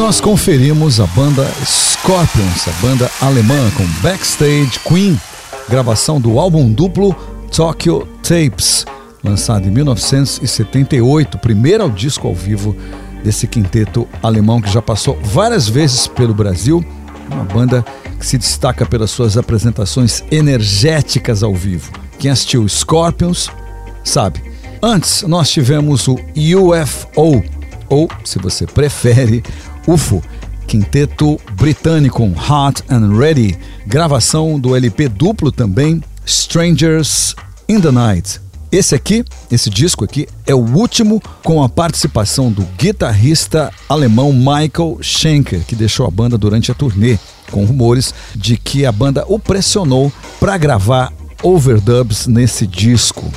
Nós 0.00 0.18
conferimos 0.18 0.98
a 0.98 1.06
banda 1.08 1.46
Scorpions, 1.62 2.66
a 2.66 2.72
banda 2.80 3.10
alemã 3.20 3.70
com 3.76 3.84
Backstage 4.00 4.80
Queen, 4.82 5.20
gravação 5.68 6.18
do 6.18 6.40
álbum 6.40 6.72
duplo 6.72 7.14
Tokyo 7.54 8.08
Tapes, 8.22 8.86
lançado 9.22 9.68
em 9.68 9.70
1978, 9.70 11.36
primeiro 11.36 11.90
disco 11.90 12.26
ao 12.26 12.34
vivo 12.34 12.74
desse 13.22 13.46
quinteto 13.46 14.08
alemão 14.22 14.62
que 14.62 14.72
já 14.72 14.80
passou 14.80 15.20
várias 15.22 15.68
vezes 15.68 16.06
pelo 16.06 16.32
Brasil, 16.32 16.82
uma 17.30 17.44
banda 17.44 17.84
que 18.18 18.24
se 18.24 18.38
destaca 18.38 18.86
pelas 18.86 19.10
suas 19.10 19.36
apresentações 19.36 20.24
energéticas 20.30 21.42
ao 21.42 21.54
vivo. 21.54 21.92
Quem 22.18 22.30
assistiu 22.30 22.66
Scorpions 22.66 23.50
sabe. 24.02 24.42
Antes 24.82 25.22
nós 25.24 25.50
tivemos 25.50 26.08
o 26.08 26.18
UFO, 26.34 27.44
ou 27.90 28.08
se 28.24 28.38
você 28.38 28.66
prefere, 28.66 29.42
UFO, 29.90 30.22
quinteto 30.68 31.40
britânico 31.54 32.22
Hot 32.22 32.84
and 32.88 33.16
Ready, 33.18 33.58
gravação 33.84 34.58
do 34.58 34.76
LP 34.76 35.08
duplo 35.08 35.50
também, 35.50 36.00
Strangers 36.24 37.34
in 37.68 37.80
the 37.80 37.90
Night. 37.90 38.40
Esse 38.70 38.94
aqui, 38.94 39.24
esse 39.50 39.68
disco 39.68 40.04
aqui, 40.04 40.28
é 40.46 40.54
o 40.54 40.58
último 40.58 41.20
com 41.42 41.60
a 41.60 41.68
participação 41.68 42.52
do 42.52 42.62
guitarrista 42.78 43.72
alemão 43.88 44.32
Michael 44.32 44.98
Schenker, 45.02 45.64
que 45.66 45.74
deixou 45.74 46.06
a 46.06 46.10
banda 46.10 46.38
durante 46.38 46.70
a 46.70 46.74
turnê, 46.74 47.18
com 47.50 47.64
rumores 47.64 48.14
de 48.36 48.56
que 48.56 48.86
a 48.86 48.92
banda 48.92 49.24
o 49.26 49.40
pressionou 49.40 50.12
para 50.38 50.56
gravar 50.56 51.12
overdubs 51.42 52.28
nesse 52.28 52.64
disco. 52.64 53.28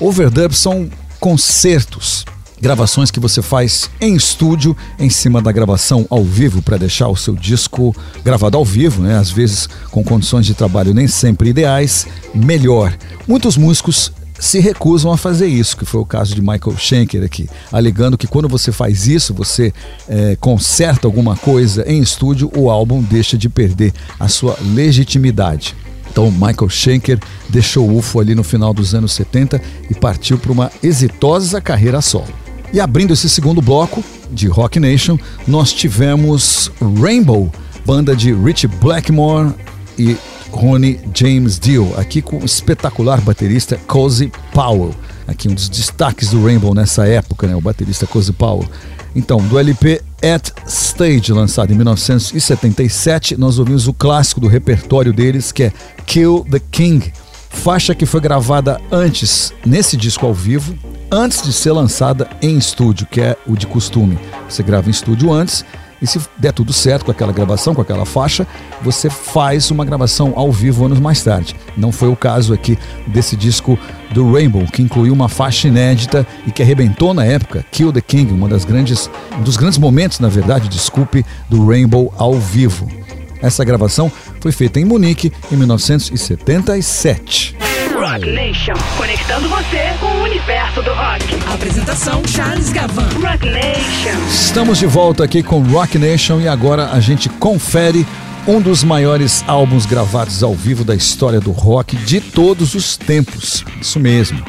Overdubs 0.00 0.58
são 0.58 0.90
concertos, 1.20 2.24
gravações 2.60 3.10
que 3.10 3.18
você 3.18 3.40
faz 3.40 3.90
em 4.00 4.14
estúdio, 4.14 4.76
em 4.98 5.08
cima 5.08 5.40
da 5.40 5.50
gravação 5.50 6.06
ao 6.10 6.24
vivo, 6.24 6.60
para 6.62 6.76
deixar 6.76 7.08
o 7.08 7.16
seu 7.16 7.34
disco 7.34 7.94
gravado 8.24 8.56
ao 8.56 8.64
vivo, 8.64 9.02
né? 9.02 9.16
às 9.16 9.30
vezes 9.30 9.68
com 9.90 10.04
condições 10.04 10.46
de 10.46 10.54
trabalho 10.54 10.92
nem 10.92 11.08
sempre 11.08 11.50
ideais, 11.50 12.06
melhor. 12.34 12.96
Muitos 13.26 13.56
músicos 13.56 14.12
se 14.38 14.58
recusam 14.58 15.12
a 15.12 15.18
fazer 15.18 15.46
isso, 15.46 15.76
que 15.76 15.84
foi 15.84 16.00
o 16.00 16.06
caso 16.06 16.34
de 16.34 16.40
Michael 16.40 16.76
Schenker 16.78 17.22
aqui, 17.22 17.48
alegando 17.70 18.16
que 18.16 18.26
quando 18.26 18.48
você 18.48 18.72
faz 18.72 19.06
isso, 19.06 19.34
você 19.34 19.72
é, 20.08 20.36
conserta 20.40 21.06
alguma 21.06 21.36
coisa 21.36 21.84
em 21.86 22.00
estúdio, 22.00 22.50
o 22.56 22.70
álbum 22.70 23.02
deixa 23.02 23.36
de 23.36 23.50
perder 23.50 23.92
a 24.18 24.28
sua 24.28 24.56
legitimidade. 24.74 25.76
Então, 26.10 26.30
Michael 26.30 26.68
Schenker 26.68 27.20
deixou 27.48 27.88
o 27.88 27.98
UFO 27.98 28.18
ali 28.18 28.34
no 28.34 28.42
final 28.42 28.74
dos 28.74 28.94
anos 28.94 29.12
70 29.12 29.60
e 29.88 29.94
partiu 29.94 30.38
para 30.38 30.50
uma 30.50 30.72
exitosa 30.82 31.60
carreira 31.60 32.00
solo. 32.00 32.49
E 32.72 32.80
abrindo 32.80 33.12
esse 33.12 33.28
segundo 33.28 33.60
bloco 33.60 34.02
de 34.30 34.46
Rock 34.46 34.78
Nation, 34.78 35.18
nós 35.46 35.72
tivemos 35.72 36.70
Rainbow, 37.00 37.50
banda 37.84 38.14
de 38.14 38.32
Rich 38.32 38.68
Blackmore 38.68 39.52
e 39.98 40.16
Ronnie 40.52 41.00
James 41.12 41.58
Dio, 41.58 41.92
aqui 41.96 42.22
com 42.22 42.38
o 42.38 42.44
espetacular 42.44 43.20
baterista 43.20 43.76
Cozy 43.88 44.32
Powell. 44.52 44.94
Aqui 45.26 45.48
um 45.48 45.54
dos 45.54 45.68
destaques 45.68 46.30
do 46.30 46.44
Rainbow 46.44 46.72
nessa 46.72 47.06
época, 47.06 47.48
né, 47.48 47.56
o 47.56 47.60
baterista 47.60 48.06
Cozy 48.06 48.32
Powell. 48.32 48.68
Então, 49.16 49.38
do 49.38 49.58
LP 49.58 50.00
At 50.22 50.50
Stage, 50.66 51.32
lançado 51.32 51.72
em 51.72 51.76
1977, 51.76 53.36
nós 53.36 53.58
ouvimos 53.58 53.88
o 53.88 53.92
clássico 53.92 54.40
do 54.40 54.46
repertório 54.46 55.12
deles, 55.12 55.50
que 55.50 55.64
é 55.64 55.72
Kill 56.06 56.46
the 56.48 56.60
King, 56.70 57.12
faixa 57.48 57.96
que 57.96 58.06
foi 58.06 58.20
gravada 58.20 58.80
antes, 58.92 59.52
nesse 59.66 59.96
disco 59.96 60.24
ao 60.24 60.32
vivo, 60.34 60.76
antes 61.10 61.42
de 61.42 61.52
ser 61.52 61.72
lançada 61.72 62.28
em 62.40 62.56
estúdio, 62.56 63.06
que 63.06 63.20
é 63.20 63.36
o 63.46 63.56
de 63.56 63.66
costume. 63.66 64.18
Você 64.48 64.62
grava 64.62 64.88
em 64.88 64.92
estúdio 64.92 65.32
antes 65.32 65.64
e 66.00 66.06
se 66.06 66.20
der 66.38 66.52
tudo 66.52 66.72
certo 66.72 67.04
com 67.04 67.10
aquela 67.10 67.32
gravação, 67.32 67.74
com 67.74 67.82
aquela 67.82 68.06
faixa, 68.06 68.46
você 68.80 69.10
faz 69.10 69.70
uma 69.70 69.84
gravação 69.84 70.32
ao 70.34 70.50
vivo 70.50 70.86
anos 70.86 70.98
mais 70.98 71.22
tarde. 71.22 71.54
Não 71.76 71.92
foi 71.92 72.08
o 72.08 72.16
caso 72.16 72.54
aqui 72.54 72.78
desse 73.06 73.36
disco 73.36 73.78
do 74.12 74.32
Rainbow, 74.32 74.64
que 74.66 74.82
incluiu 74.82 75.12
uma 75.12 75.28
faixa 75.28 75.68
inédita 75.68 76.26
e 76.46 76.52
que 76.52 76.62
arrebentou 76.62 77.12
na 77.12 77.24
época, 77.24 77.64
Kill 77.70 77.92
the 77.92 78.00
King, 78.00 78.32
uma 78.32 78.48
das 78.48 78.64
grandes, 78.64 79.10
um 79.38 79.42
dos 79.42 79.58
grandes 79.58 79.78
momentos, 79.78 80.20
na 80.20 80.28
verdade, 80.28 80.68
desculpe, 80.68 81.24
do 81.50 81.66
Rainbow 81.66 82.14
ao 82.16 82.34
vivo. 82.34 82.88
Essa 83.42 83.64
gravação 83.64 84.10
foi 84.40 84.52
feita 84.52 84.80
em 84.80 84.84
Munique 84.84 85.32
em 85.50 85.56
1977. 85.56 87.69
Rock 88.10 88.28
Nation, 88.32 88.74
conectando 88.96 89.48
você 89.48 89.94
com 90.00 90.06
o 90.06 90.22
universo 90.24 90.82
do 90.82 90.90
rock. 90.92 91.24
Apresentação 91.54 92.20
Charles 92.26 92.68
Gavan. 92.70 93.08
Rock 93.20 93.48
Nation. 93.48 94.18
Estamos 94.28 94.78
de 94.78 94.86
volta 94.86 95.22
aqui 95.22 95.44
com 95.44 95.62
Rock 95.62 95.96
Nation 95.96 96.40
e 96.40 96.48
agora 96.48 96.90
a 96.90 96.98
gente 96.98 97.28
confere 97.28 98.04
um 98.48 98.60
dos 98.60 98.82
maiores 98.82 99.44
álbuns 99.46 99.86
gravados 99.86 100.42
ao 100.42 100.56
vivo 100.56 100.82
da 100.82 100.96
história 100.96 101.38
do 101.38 101.52
rock 101.52 101.94
de 101.98 102.20
todos 102.20 102.74
os 102.74 102.96
tempos. 102.96 103.64
Isso 103.80 104.00
mesmo. 104.00 104.44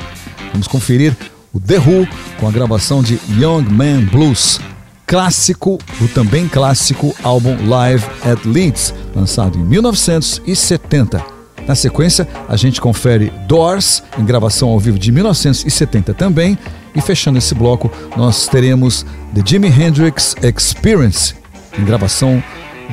Vamos 0.51 0.67
conferir 0.67 1.15
o 1.53 1.59
The 1.59 1.77
Who 1.77 2.07
com 2.39 2.47
a 2.47 2.51
gravação 2.51 3.03
de 3.03 3.19
Young 3.29 3.65
Man 3.69 4.05
Blues, 4.05 4.59
clássico, 5.05 5.77
o 6.01 6.07
também 6.07 6.47
clássico 6.47 7.15
álbum 7.21 7.67
Live 7.67 8.05
at 8.23 8.43
Leeds, 8.43 8.91
lançado 9.13 9.59
em 9.59 9.63
1970. 9.63 11.40
Na 11.67 11.75
sequência, 11.75 12.27
a 12.47 12.55
gente 12.55 12.81
confere 12.81 13.31
Doors, 13.47 14.03
em 14.17 14.25
gravação 14.25 14.69
ao 14.69 14.79
vivo 14.79 14.97
de 14.99 15.11
1970 15.11 16.13
também. 16.13 16.57
E 16.93 17.01
fechando 17.01 17.37
esse 17.37 17.55
bloco, 17.55 17.91
nós 18.17 18.47
teremos 18.47 19.05
The 19.33 19.41
Jimi 19.45 19.69
Hendrix 19.69 20.35
Experience, 20.43 21.35
em 21.77 21.85
gravação 21.85 22.43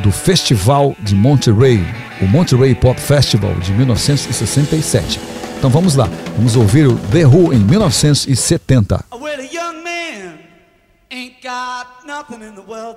do 0.03 0.12
Festival 0.12 0.95
de 1.01 1.14
Monterey, 1.14 1.85
o 2.23 2.27
Monterey 2.27 2.75
Pop 2.75 3.01
Festival 3.01 3.55
de 3.57 3.73
1967. 3.73 5.21
Então 5.59 5.69
vamos 5.69 5.97
lá, 5.97 6.09
vamos 6.37 6.55
ouvir 6.55 6.87
o 6.87 6.97
The 7.11 7.27
Who 7.27 7.53
em 7.53 7.59
1970. 7.59 9.05
Well, 12.69 12.97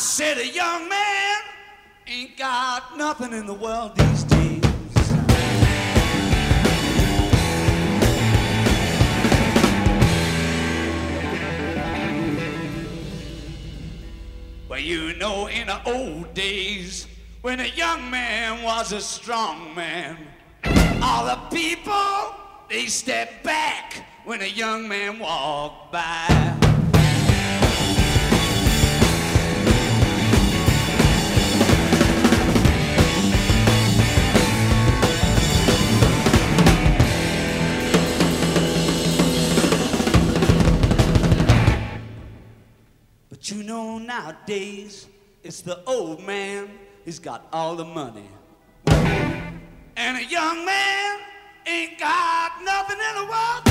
said 0.00 0.38
a 0.38 0.46
young 0.46 0.88
man 0.88 1.36
ain't 2.06 2.34
got 2.38 2.96
nothing 2.96 3.34
in 3.34 3.44
the 3.44 3.52
world 3.52 3.94
these 3.96 4.24
days. 4.24 4.62
Well, 14.70 14.78
you 14.78 15.14
know, 15.18 15.48
in 15.48 15.66
the 15.66 15.82
old 15.84 16.32
days, 16.32 17.06
when 17.42 17.60
a 17.60 17.68
young 17.68 18.10
man 18.10 18.62
was 18.62 18.92
a 18.92 19.02
strong 19.02 19.74
man, 19.74 20.16
all 21.02 21.26
the 21.26 21.36
people, 21.54 22.34
they 22.70 22.86
stepped 22.86 23.44
back 23.44 24.02
when 24.24 24.40
a 24.40 24.46
young 24.46 24.88
man 24.88 25.18
walked 25.18 25.92
by. 25.92 26.59
Nowadays 44.30 45.08
it's 45.42 45.62
the 45.62 45.82
old 45.86 46.22
man, 46.24 46.70
he's 47.04 47.18
got 47.18 47.46
all 47.52 47.74
the 47.76 47.84
money. 47.84 48.28
And 49.96 50.16
a 50.16 50.24
young 50.24 50.64
man 50.64 51.18
ain't 51.66 51.98
got 51.98 52.52
nothing 52.62 52.98
in 52.98 53.14
the 53.16 53.30
world 53.30 53.69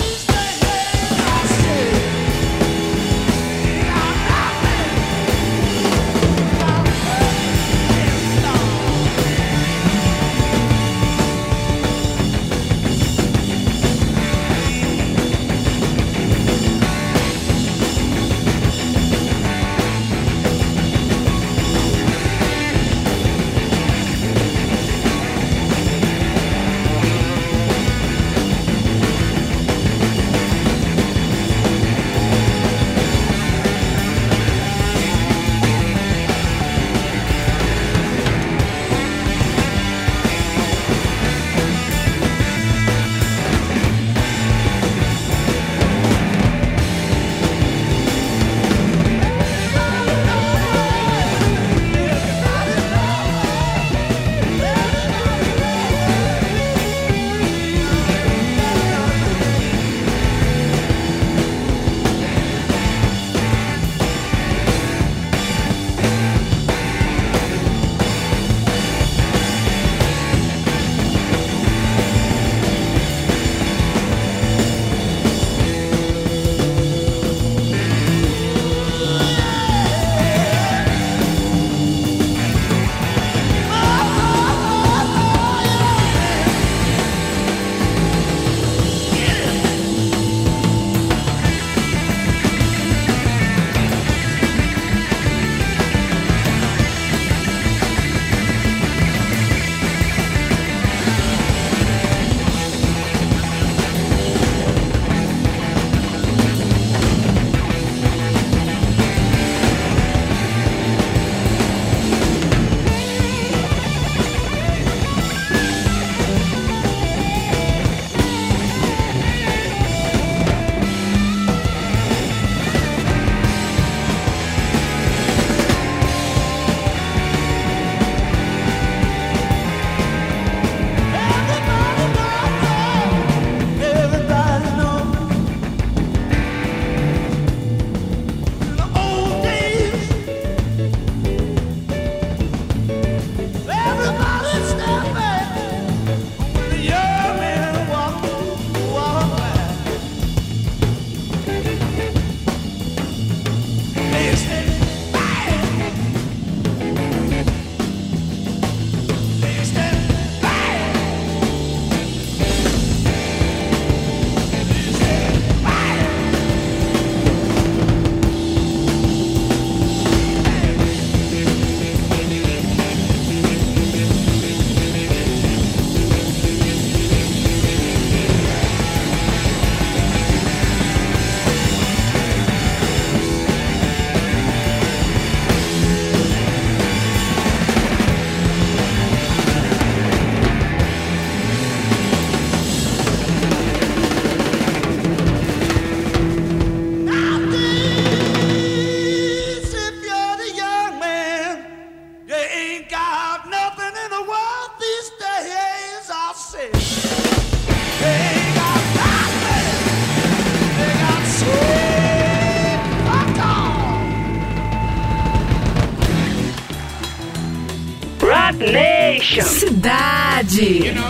Nation. 218.72 219.46
Cidade. 219.46 220.86
You 220.86 220.94
know 220.94 221.10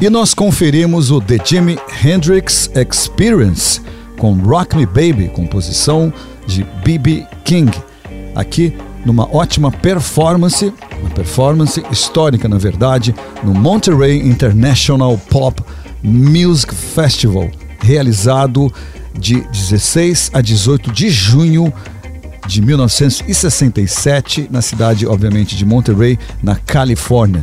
E 0.00 0.08
nós 0.08 0.32
conferimos 0.32 1.10
o 1.10 1.20
The 1.20 1.38
Jimi 1.44 1.78
Hendrix 2.02 2.70
Experience 2.74 3.82
com 4.18 4.32
Rock 4.32 4.74
Me 4.74 4.86
Baby, 4.86 5.28
composição 5.28 6.10
de 6.46 6.64
B.B. 6.82 7.26
King. 7.44 7.70
Aqui 8.34 8.74
numa 9.04 9.28
ótima 9.30 9.70
performance, 9.70 10.72
uma 11.00 11.10
performance 11.10 11.82
histórica 11.90 12.48
na 12.48 12.56
verdade, 12.56 13.14
no 13.44 13.52
Monterey 13.52 14.26
International 14.26 15.18
Pop 15.28 15.62
Music 16.02 16.74
Festival, 16.74 17.50
realizado 17.80 18.72
de 19.18 19.42
16 19.50 20.30
a 20.32 20.40
18 20.40 20.92
de 20.92 21.10
junho 21.10 21.70
de 22.46 22.62
1967 22.62 24.48
na 24.50 24.62
cidade, 24.62 25.06
obviamente, 25.06 25.54
de 25.54 25.66
Monterey, 25.66 26.18
na 26.42 26.56
Califórnia. 26.56 27.42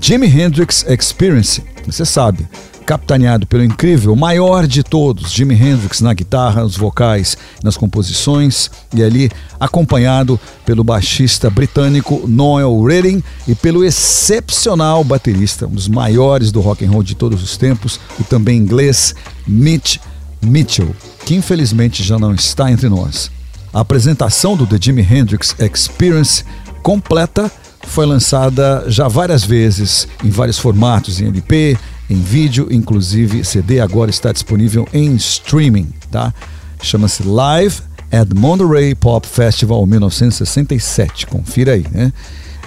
Jimi 0.00 0.26
Hendrix 0.26 0.84
Experience, 0.88 1.62
você 1.92 2.04
sabe, 2.04 2.48
capitaneado 2.86 3.46
pelo 3.46 3.62
incrível, 3.62 4.16
maior 4.16 4.66
de 4.66 4.82
todos, 4.82 5.30
Jimi 5.30 5.54
Hendrix 5.54 6.00
na 6.00 6.12
guitarra, 6.12 6.62
nos 6.62 6.76
vocais, 6.76 7.36
nas 7.62 7.76
composições, 7.76 8.70
e 8.94 9.02
ali 9.02 9.30
acompanhado 9.58 10.38
pelo 10.64 10.82
baixista 10.82 11.48
britânico 11.48 12.24
Noel 12.26 12.82
Redding 12.82 13.22
e 13.46 13.54
pelo 13.54 13.84
excepcional 13.84 15.04
baterista, 15.04 15.66
um 15.66 15.70
dos 15.70 15.88
maiores 15.88 16.50
do 16.50 16.60
rock 16.60 16.84
and 16.84 16.90
roll 16.90 17.02
de 17.02 17.14
todos 17.14 17.42
os 17.42 17.56
tempos, 17.56 18.00
e 18.18 18.24
também 18.24 18.58
inglês 18.58 19.14
Mitch 19.46 19.98
Mitchell, 20.42 20.94
que 21.24 21.34
infelizmente 21.34 22.02
já 22.02 22.18
não 22.18 22.34
está 22.34 22.70
entre 22.70 22.88
nós. 22.88 23.30
A 23.72 23.80
apresentação 23.80 24.56
do 24.56 24.66
The 24.66 24.78
Jimi 24.80 25.02
Hendrix 25.02 25.54
Experience 25.60 26.44
completa 26.82 27.52
foi 27.82 28.06
lançada 28.06 28.84
já 28.88 29.08
várias 29.08 29.44
vezes 29.44 30.06
em 30.24 30.30
vários 30.30 30.58
formatos, 30.58 31.20
em 31.20 31.26
LP, 31.26 31.76
em 32.08 32.20
vídeo, 32.20 32.68
inclusive 32.70 33.44
CD 33.44 33.80
agora 33.80 34.10
está 34.10 34.32
disponível 34.32 34.86
em 34.92 35.14
streaming, 35.14 35.88
tá? 36.10 36.34
Chama-se 36.82 37.22
Live 37.22 37.76
at 38.10 38.28
Monterey 38.34 38.94
Pop 38.94 39.26
Festival 39.26 39.86
1967. 39.86 41.26
Confira 41.26 41.72
aí, 41.72 41.84
né? 41.90 42.12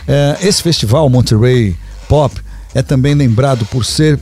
É, 0.07 0.37
esse 0.41 0.61
festival 0.61 1.09
Monterey 1.09 1.75
Pop 2.07 2.39
é 2.73 2.81
também 2.81 3.13
lembrado 3.13 3.65
por 3.65 3.85
ser 3.85 4.19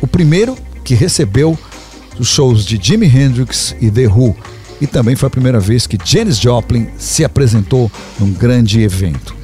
o 0.00 0.06
primeiro 0.06 0.56
que 0.84 0.94
recebeu 0.94 1.58
os 2.18 2.28
shows 2.28 2.64
de 2.64 2.78
Jimi 2.82 3.06
Hendrix 3.06 3.74
e 3.80 3.90
The 3.90 4.06
Who. 4.06 4.34
E 4.80 4.86
também 4.86 5.16
foi 5.16 5.26
a 5.26 5.30
primeira 5.30 5.60
vez 5.60 5.86
que 5.86 5.98
Janis 6.02 6.38
Joplin 6.38 6.88
se 6.98 7.24
apresentou 7.24 7.90
num 8.18 8.32
grande 8.32 8.80
evento. 8.80 9.35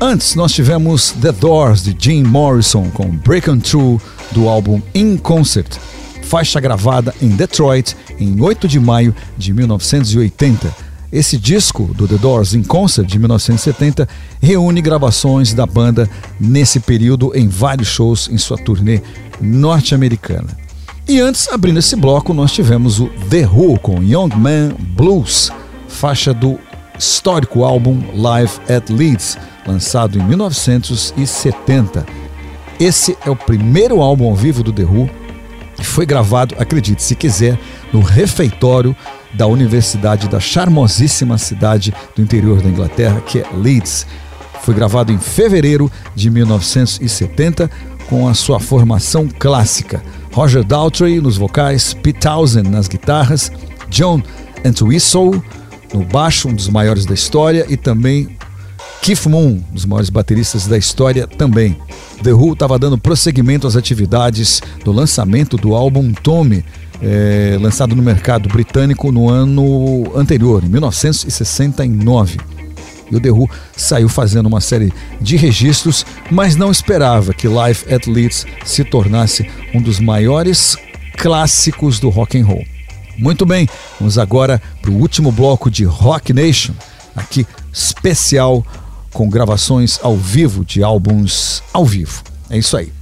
Antes 0.00 0.34
nós 0.34 0.52
tivemos 0.52 1.12
The 1.22 1.32
Doors 1.32 1.82
de 1.82 1.96
Jim 1.98 2.22
Morrison 2.22 2.90
com 2.90 3.08
Breakin' 3.08 3.60
Through 3.60 3.98
do 4.30 4.46
álbum 4.46 4.82
In 4.94 5.16
Concert, 5.16 5.78
faixa 6.22 6.60
gravada 6.60 7.14
em 7.22 7.30
Detroit 7.30 7.96
em 8.20 8.38
8 8.38 8.68
de 8.68 8.78
maio 8.78 9.14
de 9.38 9.54
1980. 9.54 10.70
Esse 11.10 11.38
disco 11.38 11.84
do 11.94 12.06
The 12.06 12.16
Doors 12.18 12.52
In 12.52 12.62
Concert 12.62 13.06
de 13.06 13.18
1970 13.18 14.06
reúne 14.42 14.82
gravações 14.82 15.54
da 15.54 15.64
banda 15.64 16.10
nesse 16.38 16.78
período 16.78 17.32
em 17.34 17.48
vários 17.48 17.88
shows 17.88 18.28
em 18.30 18.36
sua 18.36 18.58
turnê 18.58 19.00
norte-americana. 19.40 20.48
E 21.08 21.20
antes, 21.20 21.48
abrindo 21.48 21.78
esse 21.78 21.96
bloco, 21.96 22.34
nós 22.34 22.52
tivemos 22.52 23.00
o 23.00 23.08
The 23.30 23.46
Who 23.46 23.78
com 23.78 24.02
Young 24.02 24.36
Man 24.36 24.74
Blues, 24.94 25.50
faixa 25.88 26.34
do 26.34 26.58
histórico 26.98 27.64
álbum 27.64 28.02
Live 28.14 28.52
at 28.68 28.90
Leeds, 28.90 29.38
lançado 29.66 30.18
em 30.18 30.22
1970. 30.22 32.06
Esse 32.78 33.16
é 33.24 33.30
o 33.30 33.36
primeiro 33.36 34.00
álbum 34.00 34.26
ao 34.26 34.34
vivo 34.34 34.62
do 34.62 34.72
The 34.72 34.84
Who 34.84 35.08
e 35.78 35.84
foi 35.84 36.06
gravado, 36.06 36.54
acredite 36.58 37.02
se 37.02 37.14
quiser, 37.14 37.58
no 37.92 38.00
refeitório 38.00 38.96
da 39.34 39.46
Universidade 39.46 40.28
da 40.28 40.40
charmosíssima 40.40 41.36
cidade 41.36 41.92
do 42.14 42.22
interior 42.22 42.60
da 42.62 42.68
Inglaterra, 42.68 43.20
que 43.20 43.40
é 43.40 43.46
Leeds. 43.54 44.06
Foi 44.62 44.74
gravado 44.74 45.12
em 45.12 45.18
fevereiro 45.18 45.90
de 46.14 46.30
1970 46.30 47.70
com 48.08 48.26
a 48.26 48.34
sua 48.34 48.58
formação 48.58 49.28
clássica. 49.38 50.02
Roger 50.32 50.64
Daltrey 50.64 51.20
nos 51.20 51.36
vocais, 51.36 51.92
Pete 51.94 52.20
Townsend 52.20 52.68
nas 52.68 52.88
guitarras, 52.88 53.50
John 53.88 54.22
Entwistle 54.64 55.42
no 55.92 56.04
baixo, 56.04 56.48
um 56.48 56.54
dos 56.54 56.68
maiores 56.68 57.04
da 57.04 57.14
história, 57.14 57.66
e 57.68 57.76
também 57.76 58.36
Keith 59.02 59.26
Moon, 59.26 59.62
um 59.70 59.74
dos 59.74 59.84
maiores 59.84 60.10
bateristas 60.10 60.66
da 60.66 60.76
história 60.76 61.26
também. 61.26 61.76
The 62.22 62.32
Who 62.32 62.54
estava 62.54 62.78
dando 62.78 62.98
prosseguimento 62.98 63.66
às 63.66 63.76
atividades 63.76 64.62
do 64.84 64.92
lançamento 64.92 65.56
do 65.56 65.74
álbum 65.74 66.12
Tommy, 66.12 66.64
é, 67.00 67.58
lançado 67.60 67.94
no 67.94 68.02
mercado 68.02 68.48
britânico 68.48 69.12
no 69.12 69.28
ano 69.28 70.10
anterior, 70.16 70.64
em 70.64 70.68
1969. 70.68 72.38
E 73.10 73.14
o 73.14 73.20
The 73.20 73.30
Who 73.30 73.48
saiu 73.76 74.08
fazendo 74.08 74.46
uma 74.46 74.60
série 74.60 74.92
de 75.20 75.36
registros, 75.36 76.04
mas 76.30 76.56
não 76.56 76.70
esperava 76.70 77.32
que 77.32 77.46
Live 77.46 77.84
at 77.92 78.06
Leeds 78.06 78.44
se 78.64 78.82
tornasse 78.82 79.48
um 79.72 79.80
dos 79.80 80.00
maiores 80.00 80.76
clássicos 81.16 82.00
do 82.00 82.08
rock 82.08 82.38
and 82.38 82.44
roll. 82.44 82.64
Muito 83.18 83.46
bem, 83.46 83.68
vamos 83.98 84.18
agora 84.18 84.60
para 84.80 84.90
o 84.90 84.96
último 84.96 85.32
bloco 85.32 85.70
de 85.70 85.84
Rock 85.84 86.32
Nation, 86.32 86.74
aqui 87.14 87.46
especial 87.72 88.64
com 89.12 89.28
gravações 89.28 89.98
ao 90.02 90.16
vivo 90.16 90.64
de 90.64 90.82
álbuns 90.82 91.62
ao 91.72 91.84
vivo. 91.84 92.22
É 92.50 92.58
isso 92.58 92.76
aí. 92.76 92.92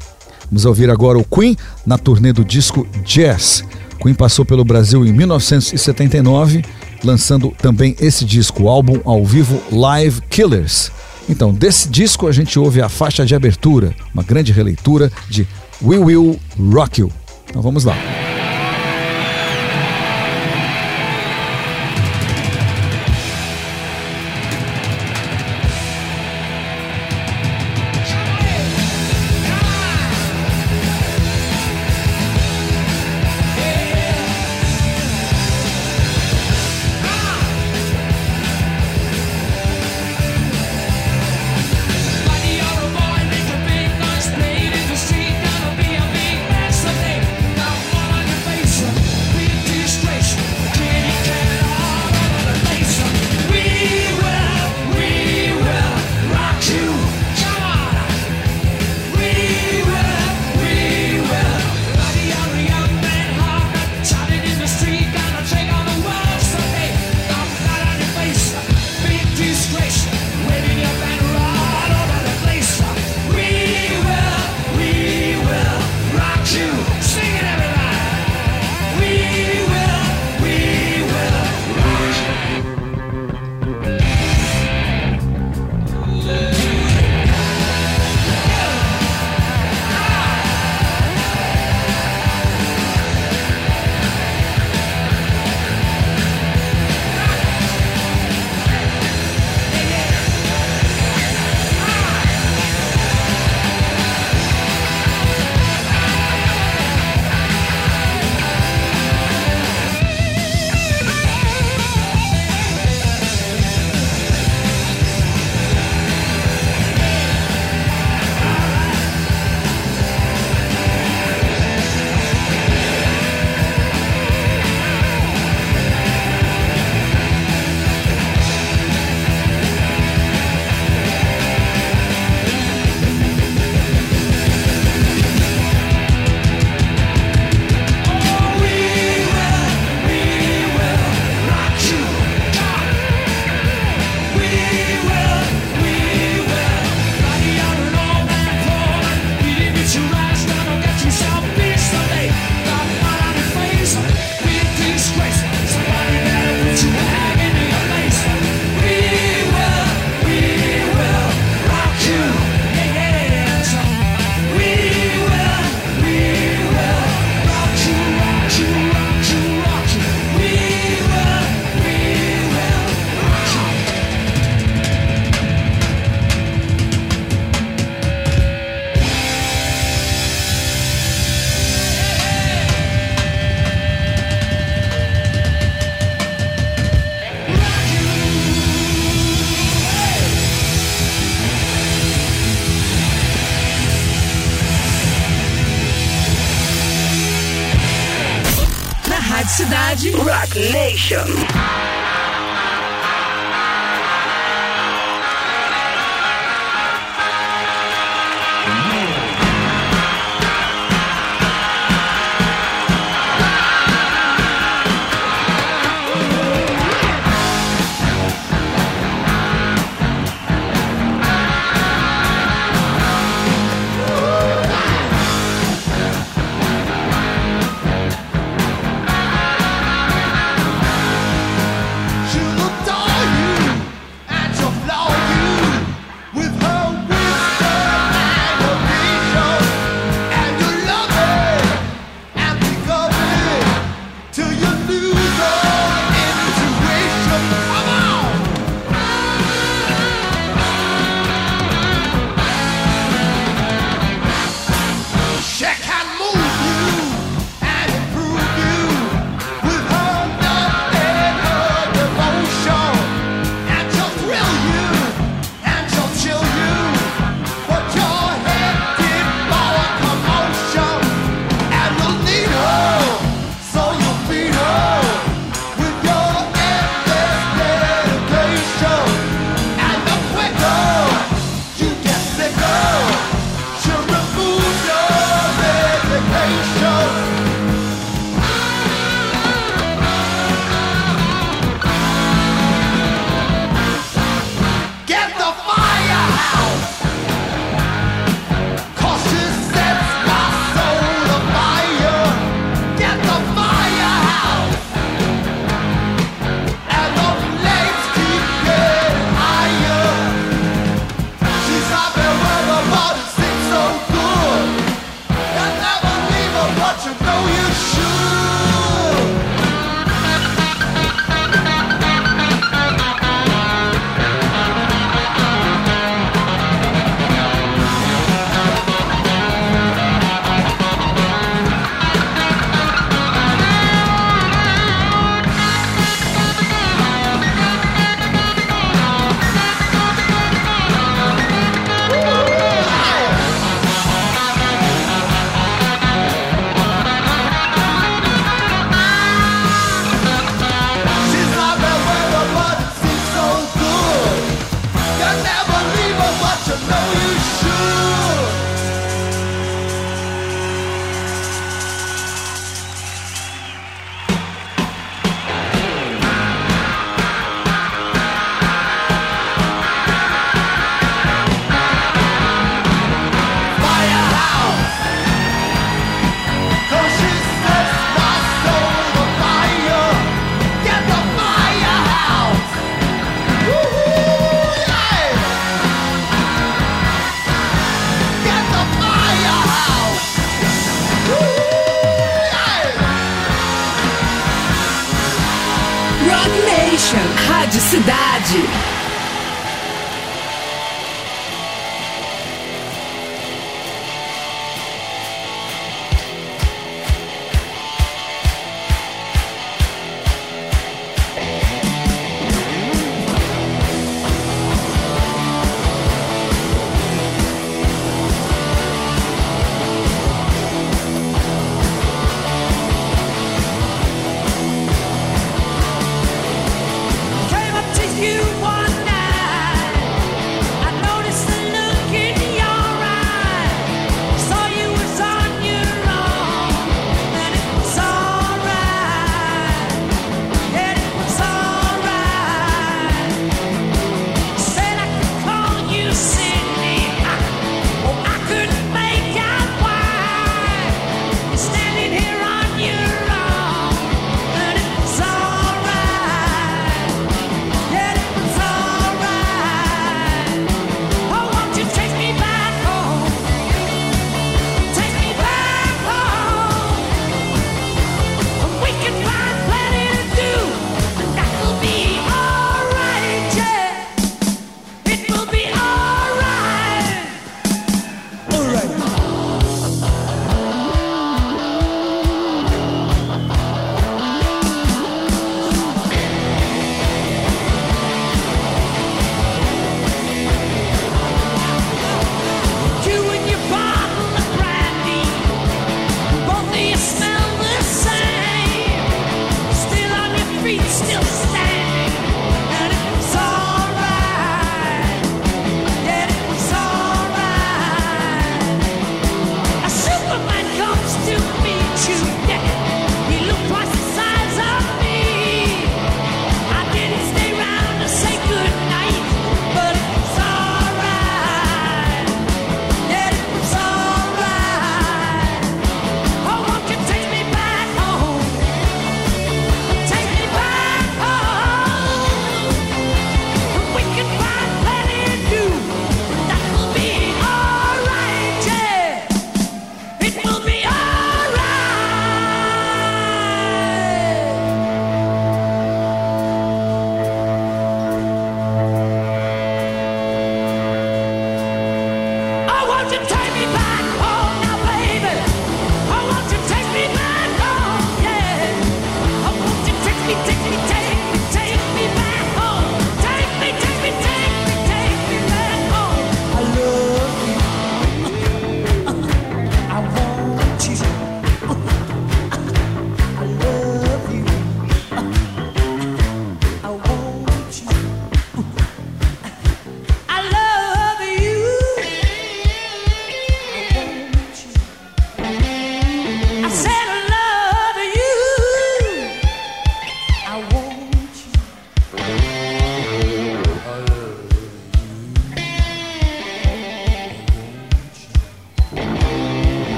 Vamos 0.47 0.65
ouvir 0.65 0.89
agora 0.89 1.19
o 1.19 1.25
Queen 1.25 1.57
na 1.85 1.99
turnê 1.99 2.33
do 2.33 2.45
disco 2.45 2.87
Jazz. 3.05 3.65
Queen 4.01 4.15
passou 4.15 4.45
pelo 4.45 4.65
Brasil 4.65 5.05
em 5.05 5.12
1979, 5.12 6.65
lançando 7.03 7.51
também 7.61 7.97
esse 7.99 8.25
disco, 8.25 8.65
o 8.65 8.69
álbum 8.69 9.01
ao 9.05 9.25
vivo 9.25 9.61
Live 9.73 10.21
Killers. 10.31 10.93
Então, 11.29 11.53
desse 11.53 11.89
disco 11.89 12.29
a 12.29 12.33
gente 12.33 12.59
ouve 12.59 12.83
a 12.83 12.89
faixa 12.89 13.25
de 13.25 13.35
abertura, 13.35 13.95
uma 14.12 14.23
grande 14.23 14.53
releitura 14.53 15.11
de 15.29 15.49
We 15.83 15.99
Will 15.99 16.39
Rock 16.73 17.01
You. 17.01 17.11
Então 17.49 17.62
vamos 17.62 17.85
lá. 17.85 17.97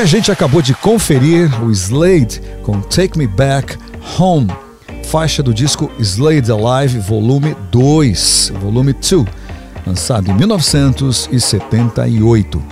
a 0.00 0.06
gente 0.06 0.32
acabou 0.32 0.62
de 0.62 0.72
conferir 0.72 1.50
o 1.62 1.70
Slade 1.70 2.40
com 2.62 2.80
Take 2.80 3.18
Me 3.18 3.26
Back 3.26 3.76
Home, 4.18 4.50
faixa 5.04 5.42
do 5.42 5.52
disco 5.52 5.90
Slade 5.98 6.50
Alive 6.50 6.98
Volume 7.00 7.54
2, 7.70 8.52
Volume 8.62 8.94
2, 8.94 9.26
lançado 9.86 10.30
em 10.30 10.34
1978. 10.34 12.62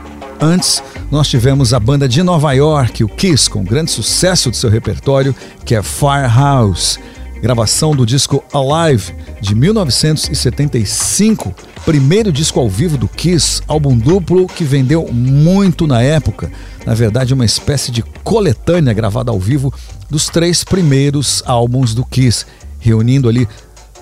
Antes, 0.40 0.82
nós 1.10 1.28
tivemos 1.28 1.74
a 1.74 1.80
banda 1.80 2.08
de 2.08 2.22
Nova 2.22 2.50
York, 2.54 3.04
o 3.04 3.08
Kiss, 3.08 3.50
com 3.50 3.62
grande 3.62 3.90
sucesso 3.90 4.50
de 4.50 4.56
seu 4.56 4.70
repertório, 4.70 5.36
que 5.66 5.74
é 5.74 5.82
Firehouse, 5.82 6.98
gravação 7.42 7.94
do 7.94 8.06
disco 8.06 8.42
Alive 8.54 9.12
de 9.38 9.54
1975, 9.54 11.54
primeiro 11.84 12.32
disco 12.32 12.58
ao 12.58 12.70
vivo 12.70 12.96
do 12.96 13.06
Kiss, 13.06 13.60
álbum 13.68 13.98
duplo 13.98 14.46
que 14.46 14.64
vendeu 14.64 15.06
muito 15.12 15.86
na 15.86 16.00
época, 16.00 16.50
na 16.88 16.94
verdade, 16.94 17.34
uma 17.34 17.44
espécie 17.44 17.92
de 17.92 18.02
coletânea 18.24 18.94
gravada 18.94 19.30
ao 19.30 19.38
vivo 19.38 19.70
dos 20.08 20.28
três 20.28 20.64
primeiros 20.64 21.42
álbuns 21.44 21.92
do 21.92 22.02
Kiss, 22.02 22.46
reunindo 22.80 23.28
ali 23.28 23.46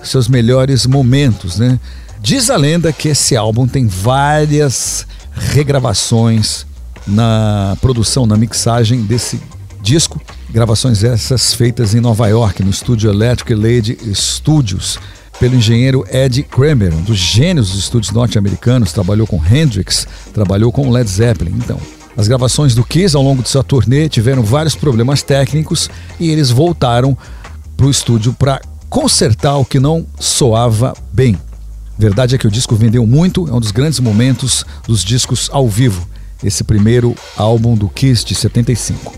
seus 0.01 0.29
melhores 0.29 0.85
momentos, 0.85 1.59
né? 1.59 1.77
Diz 2.21 2.49
a 2.49 2.55
lenda 2.55 2.93
que 2.93 3.09
esse 3.09 3.35
álbum 3.35 3.67
tem 3.67 3.87
várias 3.87 5.05
regravações 5.33 6.65
na 7.05 7.75
produção, 7.81 8.25
na 8.25 8.37
mixagem 8.37 9.01
desse 9.01 9.37
disco. 9.81 10.21
Gravações 10.49 11.03
essas 11.03 11.53
feitas 11.53 11.93
em 11.93 11.99
Nova 11.99 12.25
York, 12.29 12.63
no 12.63 12.69
estúdio 12.69 13.11
Electric 13.11 13.53
Lady 13.53 13.97
Studios, 14.15 14.97
pelo 15.41 15.55
engenheiro 15.55 16.05
Ed 16.09 16.41
Kramer, 16.43 16.95
um 16.95 17.01
dos 17.01 17.17
gênios 17.17 17.71
dos 17.71 17.79
estúdios 17.79 18.13
norte-americanos. 18.13 18.93
Trabalhou 18.93 19.27
com 19.27 19.43
Hendrix, 19.45 20.07
trabalhou 20.33 20.71
com 20.71 20.89
Led 20.89 21.09
Zeppelin. 21.09 21.51
Então, 21.57 21.77
as 22.17 22.27
gravações 22.27 22.73
do 22.73 22.83
Kiss 22.83 23.15
ao 23.15 23.21
longo 23.21 23.43
de 23.43 23.49
sua 23.49 23.63
turnê 23.63 24.09
tiveram 24.09 24.41
vários 24.41 24.75
problemas 24.75 25.21
técnicos 25.21 25.87
e 26.19 26.31
eles 26.31 26.49
voltaram 26.49 27.15
para 27.77 27.85
o 27.85 27.91
estúdio 27.91 28.33
para 28.33 28.59
consertar 28.89 29.55
o 29.57 29.63
que 29.63 29.79
não 29.79 30.05
soava 30.19 30.95
bem. 31.13 31.37
Verdade 31.95 32.33
é 32.33 32.37
que 32.39 32.47
o 32.47 32.51
disco 32.51 32.75
vendeu 32.75 33.05
muito, 33.05 33.47
é 33.47 33.53
um 33.53 33.59
dos 33.59 33.71
grandes 33.71 33.99
momentos 33.99 34.65
dos 34.87 35.03
discos 35.03 35.47
ao 35.53 35.69
vivo, 35.69 36.07
esse 36.43 36.63
primeiro 36.63 37.15
álbum 37.37 37.75
do 37.75 37.87
Kiss 37.87 38.25
de 38.25 38.33
75. 38.33 39.13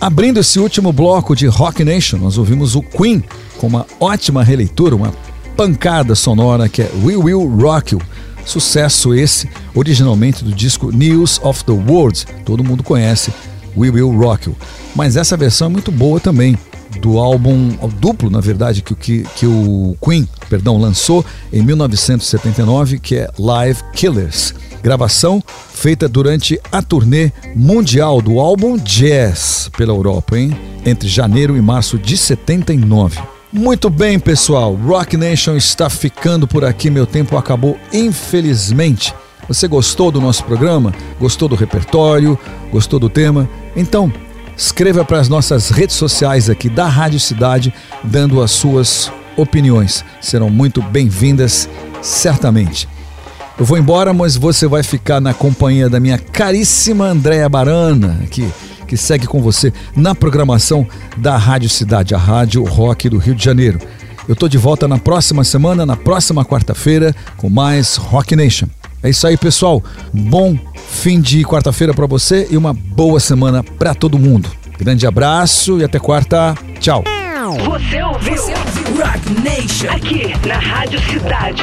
Abrindo 0.00 0.38
esse 0.38 0.60
último 0.60 0.92
bloco 0.92 1.34
de 1.34 1.46
Rock 1.46 1.82
Nation, 1.82 2.18
nós 2.18 2.38
ouvimos 2.38 2.76
o 2.76 2.82
Queen 2.82 3.24
com 3.58 3.66
uma 3.66 3.86
ótima 3.98 4.44
releitura, 4.44 4.94
uma 4.94 5.12
pancada 5.56 6.14
sonora 6.14 6.68
que 6.68 6.82
é 6.82 6.90
We 7.02 7.16
Will 7.16 7.48
Rock 7.56 7.94
You. 7.94 8.02
Sucesso 8.46 9.12
esse, 9.12 9.48
originalmente 9.74 10.42
do 10.42 10.52
disco 10.52 10.90
News 10.90 11.38
of 11.42 11.64
the 11.64 11.72
World. 11.72 12.24
Todo 12.44 12.64
mundo 12.64 12.82
conhece 12.82 13.30
We 13.76 13.90
Will 13.90 14.16
Rock 14.16 14.48
You. 14.48 14.56
Mas 14.94 15.16
essa 15.16 15.36
versão 15.36 15.66
é 15.66 15.70
muito 15.70 15.92
boa 15.92 16.18
também, 16.18 16.56
do 16.96 17.18
álbum 17.18 17.76
duplo, 18.00 18.30
na 18.30 18.40
verdade, 18.40 18.82
que, 18.82 18.94
que, 18.94 19.26
que 19.36 19.46
o 19.46 19.96
Queen, 20.02 20.26
perdão, 20.48 20.78
lançou 20.78 21.24
em 21.52 21.62
1979, 21.62 22.98
que 22.98 23.16
é 23.16 23.28
Live 23.38 23.82
Killers. 23.92 24.54
Gravação 24.82 25.42
feita 25.72 26.08
durante 26.08 26.60
a 26.70 26.80
turnê 26.80 27.32
mundial 27.54 28.22
do 28.22 28.38
álbum 28.38 28.78
Jazz 28.78 29.70
pela 29.76 29.92
Europa, 29.92 30.38
hein? 30.38 30.56
Entre 30.84 31.08
janeiro 31.08 31.56
e 31.56 31.60
março 31.60 31.98
de 31.98 32.16
79. 32.16 33.35
Muito 33.52 33.88
bem, 33.88 34.18
pessoal. 34.18 34.74
Rock 34.74 35.16
Nation 35.16 35.56
está 35.56 35.88
ficando 35.88 36.48
por 36.48 36.64
aqui. 36.64 36.90
Meu 36.90 37.06
tempo 37.06 37.36
acabou, 37.36 37.78
infelizmente. 37.92 39.14
Você 39.48 39.68
gostou 39.68 40.10
do 40.10 40.20
nosso 40.20 40.44
programa? 40.44 40.92
Gostou 41.20 41.48
do 41.48 41.54
repertório? 41.54 42.38
Gostou 42.72 42.98
do 42.98 43.08
tema? 43.08 43.48
Então, 43.76 44.12
escreva 44.56 45.04
para 45.04 45.20
as 45.20 45.28
nossas 45.28 45.70
redes 45.70 45.94
sociais 45.94 46.50
aqui 46.50 46.68
da 46.68 46.88
Rádio 46.88 47.20
Cidade, 47.20 47.72
dando 48.02 48.42
as 48.42 48.50
suas 48.50 49.12
opiniões. 49.36 50.04
Serão 50.20 50.50
muito 50.50 50.82
bem-vindas, 50.82 51.68
certamente. 52.02 52.88
Eu 53.56 53.64
vou 53.64 53.78
embora, 53.78 54.12
mas 54.12 54.36
você 54.36 54.66
vai 54.66 54.82
ficar 54.82 55.20
na 55.20 55.32
companhia 55.32 55.88
da 55.88 56.00
minha 56.00 56.18
caríssima 56.18 57.06
Andréa 57.06 57.48
Barana, 57.48 58.24
que, 58.30 58.46
que 58.86 58.96
segue 58.96 59.26
com 59.26 59.42
você 59.42 59.72
na 59.94 60.14
programação 60.14 60.86
da 61.16 61.36
Rádio 61.36 61.68
Cidade, 61.68 62.14
a 62.14 62.18
Rádio 62.18 62.64
Rock 62.64 63.08
do 63.08 63.18
Rio 63.18 63.34
de 63.34 63.44
Janeiro. 63.44 63.78
Eu 64.28 64.34
tô 64.34 64.48
de 64.48 64.58
volta 64.58 64.88
na 64.88 64.98
próxima 64.98 65.44
semana, 65.44 65.86
na 65.86 65.96
próxima 65.96 66.44
quarta-feira, 66.44 67.14
com 67.36 67.48
mais 67.48 67.96
Rock 67.96 68.34
Nation. 68.34 68.66
É 69.02 69.10
isso 69.10 69.26
aí, 69.26 69.36
pessoal. 69.36 69.82
Bom 70.12 70.58
fim 70.74 71.20
de 71.20 71.44
quarta-feira 71.44 71.94
para 71.94 72.06
você 72.06 72.48
e 72.50 72.56
uma 72.56 72.72
boa 72.72 73.20
semana 73.20 73.62
para 73.62 73.94
todo 73.94 74.18
mundo. 74.18 74.50
Grande 74.78 75.06
abraço 75.06 75.78
e 75.78 75.84
até 75.84 75.98
quarta. 75.98 76.54
Tchau. 76.80 77.04
Você 77.64 78.02
ouviu? 78.02 78.42
Rock 78.96 79.40
Nation. 79.42 79.90
Aqui 79.90 80.34
na 80.46 80.58
Rádio 80.58 81.00
Cidade. 81.02 81.62